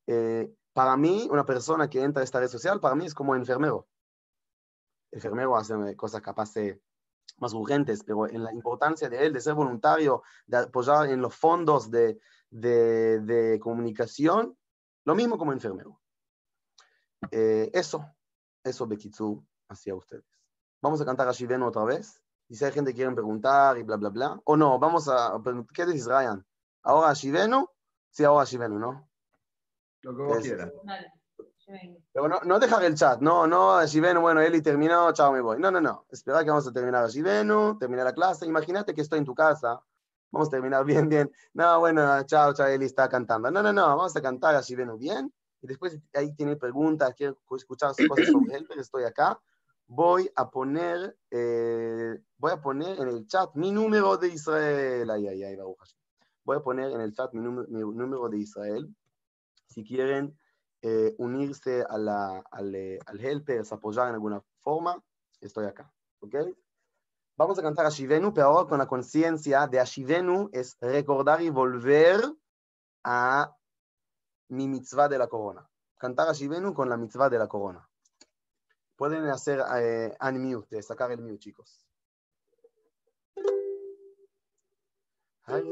Eh, 0.06 0.54
para 0.74 0.98
mí, 0.98 1.30
una 1.32 1.46
persona 1.46 1.90
que 1.90 2.02
entra 2.04 2.20
a 2.20 2.26
esta 2.26 2.42
red 2.42 2.50
social, 2.50 2.82
para 2.82 2.94
mí 2.94 3.06
es 3.06 3.14
como 3.14 3.36
enfermero. 3.36 3.88
enfermero 5.12 5.56
hace 5.56 5.96
cosas 5.96 6.22
capaces 6.22 6.78
más 7.38 7.54
urgentes, 7.54 8.04
pero 8.04 8.28
en 8.28 8.44
la 8.44 8.54
importancia 8.54 9.08
de 9.08 9.26
él, 9.26 9.32
de 9.32 9.40
ser 9.40 9.54
voluntario, 9.54 10.24
de 10.46 10.58
apoyar 10.58 11.10
en 11.10 11.22
los 11.22 11.34
fondos 11.34 11.90
de, 11.90 12.20
de, 12.50 13.58
comunicación, 13.62 14.58
lo 15.06 15.16
mismo 15.16 15.38
como 15.38 15.54
enfermero. 15.54 16.02
Eh, 17.32 17.72
eso, 17.74 18.06
eso 18.62 18.86
Bekitsu 18.88 19.42
hacia 19.70 19.96
ustedes. 19.96 20.39
Vamos 20.82 21.02
a 21.02 21.06
cantar 21.06 21.28
a 21.28 21.32
Shiveno 21.32 21.68
otra 21.68 21.84
vez. 21.84 22.22
Y 22.48 22.56
si 22.56 22.66
hay 22.66 22.72
gente 22.72 22.92
que 22.92 22.98
quiere 22.98 23.12
preguntar 23.14 23.78
y 23.78 23.84
bla, 23.84 23.98
bla, 23.98 24.10
bla. 24.10 24.42
O 24.46 24.58
no, 24.58 24.80
vamos 24.80 25.08
a. 25.08 25.40
¿Qué 25.74 25.86
dices, 25.86 26.08
Ryan? 26.08 26.46
¿Ahora 26.84 27.10
a 27.10 27.14
Shiveno? 27.14 27.74
Sí, 28.10 28.24
ahora 28.24 28.44
a 28.44 28.46
Shiveno, 28.46 28.80
¿no? 28.80 29.10
Lo 30.02 30.16
que 30.16 30.24
vos 30.24 30.40
quieras. 30.40 30.72
Pero 32.12 32.28
no, 32.28 32.40
no 32.46 32.60
dejar 32.60 32.84
el 32.84 32.96
chat, 32.96 33.22
no, 33.22 33.46
no, 33.46 33.86
Shivenu, 33.86 34.22
bueno, 34.22 34.42
Eli 34.42 34.62
terminó, 34.62 35.12
chao, 35.14 35.32
me 35.32 35.42
voy. 35.42 35.60
No, 35.60 35.70
no, 35.70 35.80
no, 35.80 36.06
espera 36.10 36.44
que 36.44 36.50
vamos 36.50 36.68
a 36.68 36.72
terminar 36.72 37.04
a 37.04 37.08
Shivenu, 37.08 37.78
terminar 37.78 38.06
la 38.06 38.14
clase. 38.14 38.48
Imagínate 38.48 38.96
que 38.96 39.02
estoy 39.02 39.20
en 39.20 39.26
tu 39.26 39.36
casa, 39.36 39.80
vamos 40.32 40.48
a 40.48 40.52
terminar 40.52 40.84
bien, 40.86 41.08
bien. 41.08 41.32
No, 41.54 41.80
bueno, 41.80 42.24
chao, 42.24 42.54
chao, 42.54 42.66
Eli 42.68 42.86
está 42.86 43.08
cantando. 43.08 43.52
No, 43.52 43.62
no, 43.62 43.72
no, 43.72 43.86
vamos 43.86 44.16
a 44.16 44.22
cantar 44.22 44.56
a 44.56 44.62
Shivenu 44.62 44.98
bien. 44.98 45.32
Y 45.62 45.68
después 45.68 46.00
ahí 46.14 46.34
tiene 46.34 46.56
preguntas, 46.56 47.14
quiero 47.16 47.38
escuchar 47.56 47.92
cosas 48.08 48.28
sobre 48.32 48.56
él, 48.56 48.66
pero 48.68 48.82
estoy 48.82 49.04
acá. 49.04 49.40
Voy 49.92 50.30
a 50.36 50.52
poner, 50.52 51.18
eh, 51.32 52.22
voy 52.38 52.52
a 52.52 52.62
poner 52.62 53.00
en 53.00 53.08
el 53.08 53.26
chat 53.26 53.50
mi 53.56 53.72
número 53.72 54.18
de 54.18 54.28
Israel. 54.28 55.10
Ay, 55.10 55.28
ay, 55.28 55.44
ay, 55.44 55.58
Voy 56.44 56.58
a 56.58 56.60
poner 56.60 56.92
en 56.92 57.02
el 57.02 57.12
chat 57.12 57.34
mi, 57.34 57.42
mi 57.42 57.80
número 57.82 58.30
de 58.30 58.38
Israel. 58.38 58.96
Si 59.66 59.84
quieren 59.84 60.38
eh, 60.84 61.16
unirse 61.18 61.84
a 61.90 61.98
la, 61.98 62.44
al, 62.52 62.76
eh, 62.76 63.00
al 63.08 63.20
helpers, 63.20 63.72
apoyar 63.72 64.10
en 64.10 64.14
alguna 64.14 64.44
forma, 64.62 65.04
estoy 65.42 65.66
acá. 65.66 65.92
¿Ok? 66.20 66.36
Vamos 67.36 67.58
a 67.58 67.64
cantar 67.64 67.88
a 67.88 67.90
Shivenu, 67.90 68.32
pero 68.32 68.48
ahora 68.48 68.70
con 68.70 68.78
la 68.78 68.88
conciencia 68.88 69.66
de 69.66 69.80
Ashivenu 69.80 70.52
es 70.54 70.78
recordar 70.82 71.42
y 71.42 71.50
volver 71.50 72.22
a 73.04 73.56
mi 74.50 74.68
mitzvah 74.68 75.10
de 75.10 75.18
la 75.18 75.28
corona. 75.28 75.68
Cantar 75.98 76.30
a 76.30 76.34
Shivenu 76.34 76.76
con 76.76 76.90
la 76.90 76.98
mitzvah 76.98 77.28
de 77.28 77.40
la 77.40 77.48
corona. 77.48 77.89
Pueden 79.00 79.30
hacer 79.30 79.64
eh, 79.78 80.14
unmute, 80.20 80.82
sacar 80.84 81.10
el 81.10 81.22
mute, 81.22 81.40
chicos. 81.40 81.86
Hoy 85.48 85.64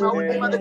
Última, 0.00 0.48
última. 0.48 0.60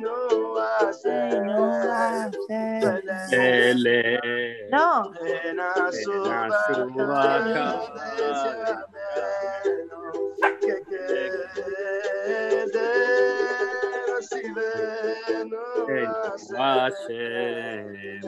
No. 0.00 0.27
Señora, 0.92 2.30
no, 4.70 5.12
llena 5.12 5.92
su 5.92 6.12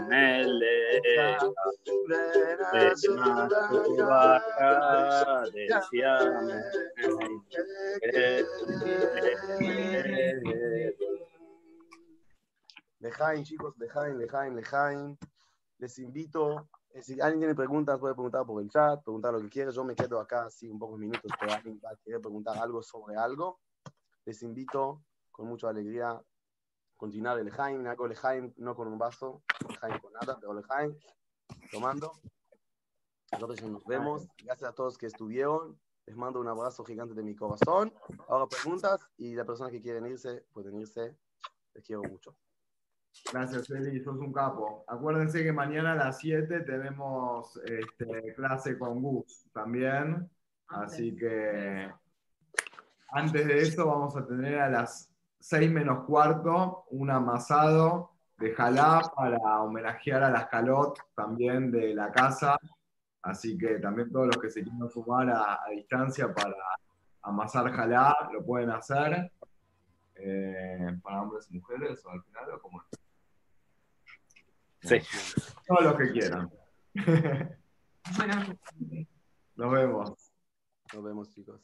Mele, 0.08 0.80
Lejain, 13.00 13.44
chicos, 13.44 13.76
lejain, 13.78 14.18
lejain, 14.18 14.54
lejain. 14.54 15.18
Les 15.78 15.98
invito, 15.98 16.68
eh, 16.90 17.02
si 17.02 17.18
alguien 17.20 17.40
tiene 17.40 17.54
preguntas, 17.54 17.98
puede 17.98 18.14
preguntar 18.14 18.44
por 18.44 18.62
el 18.62 18.68
chat, 18.68 19.02
preguntar 19.02 19.32
lo 19.32 19.40
que 19.40 19.48
quiera. 19.48 19.70
Yo 19.70 19.84
me 19.84 19.94
quedo 19.94 20.20
acá, 20.20 20.44
así, 20.44 20.68
un 20.68 20.78
pocos 20.78 20.98
minutos, 20.98 21.32
pero 21.40 21.52
alguien 21.52 21.80
va 21.82 21.90
a 21.90 21.96
querer 21.96 22.20
preguntar 22.20 22.58
algo 22.58 22.82
sobre 22.82 23.16
algo. 23.16 23.58
Les 24.26 24.42
invito 24.42 25.02
con 25.30 25.48
mucha 25.48 25.70
alegría 25.70 26.22
continuar 26.98 27.38
el 27.38 27.46
Lejaim, 27.46 27.86
hago 27.86 28.06
Lejaim 28.06 28.52
no 28.58 28.76
con 28.76 28.86
un 28.86 28.98
vaso, 28.98 29.42
Lejaim 29.66 29.98
con 30.00 30.12
nada, 30.12 30.38
pero 30.38 30.52
Lejaim 30.52 30.94
tomando. 31.72 32.12
Nosotros 33.32 33.62
nos 33.62 33.84
vemos. 33.86 34.28
Gracias 34.44 34.70
a 34.70 34.74
todos 34.74 34.98
que 34.98 35.06
estuvieron. 35.06 35.80
Les 36.04 36.16
mando 36.16 36.40
un 36.40 36.48
abrazo 36.48 36.84
gigante 36.84 37.14
de 37.14 37.22
mi 37.22 37.34
corazón. 37.34 37.94
Ahora 38.28 38.46
preguntas 38.46 39.00
y 39.16 39.34
las 39.34 39.46
personas 39.46 39.72
que 39.72 39.80
quieren 39.80 40.04
irse, 40.04 40.44
pueden 40.52 40.78
irse. 40.78 41.16
Les 41.72 41.84
quiero 41.84 42.02
mucho. 42.02 42.36
Gracias, 43.32 43.70
Eli, 43.70 44.00
sos 44.00 44.18
un 44.18 44.32
capo. 44.32 44.84
Acuérdense 44.88 45.42
que 45.42 45.52
mañana 45.52 45.92
a 45.92 45.96
las 45.96 46.18
7 46.18 46.60
tenemos 46.60 47.56
este, 47.64 48.34
clase 48.34 48.78
con 48.78 49.00
Gus 49.02 49.46
también. 49.52 50.28
Así 50.68 51.16
que 51.16 51.90
antes 53.08 53.46
de 53.46 53.62
eso 53.62 53.86
vamos 53.86 54.16
a 54.16 54.26
tener 54.26 54.60
a 54.60 54.68
las 54.68 55.10
6 55.40 55.70
menos 55.70 56.04
cuarto 56.04 56.84
un 56.90 57.10
amasado 57.10 58.12
de 58.38 58.54
jalá 58.54 59.02
para 59.14 59.62
homenajear 59.62 60.22
a 60.22 60.30
las 60.30 60.46
calot 60.46 60.98
también 61.14 61.70
de 61.70 61.94
la 61.94 62.10
casa. 62.10 62.56
Así 63.22 63.58
que 63.58 63.78
también 63.78 64.10
todos 64.10 64.28
los 64.28 64.38
que 64.38 64.50
se 64.50 64.62
quieran 64.62 64.88
sumar 64.88 65.28
a, 65.28 65.60
distancia 65.70 66.32
para 66.32 66.56
amasar 67.22 67.70
jalá 67.72 68.16
lo 68.32 68.44
pueden 68.44 68.70
hacer. 68.70 69.30
Eh, 70.22 70.98
para 71.02 71.22
hombres 71.22 71.50
y 71.50 71.54
mujeres 71.54 72.04
o 72.04 72.10
al 72.10 72.22
final 72.22 72.52
o 72.54 72.60
como... 72.60 72.84
Sí. 74.82 74.98
Todo 75.66 75.80
lo 75.80 75.96
que 75.96 76.12
quieran. 76.12 76.50
Pues, 78.16 79.06
Nos 79.56 79.72
vemos. 79.72 80.32
Nos 80.92 81.04
vemos, 81.04 81.34
chicos. 81.34 81.60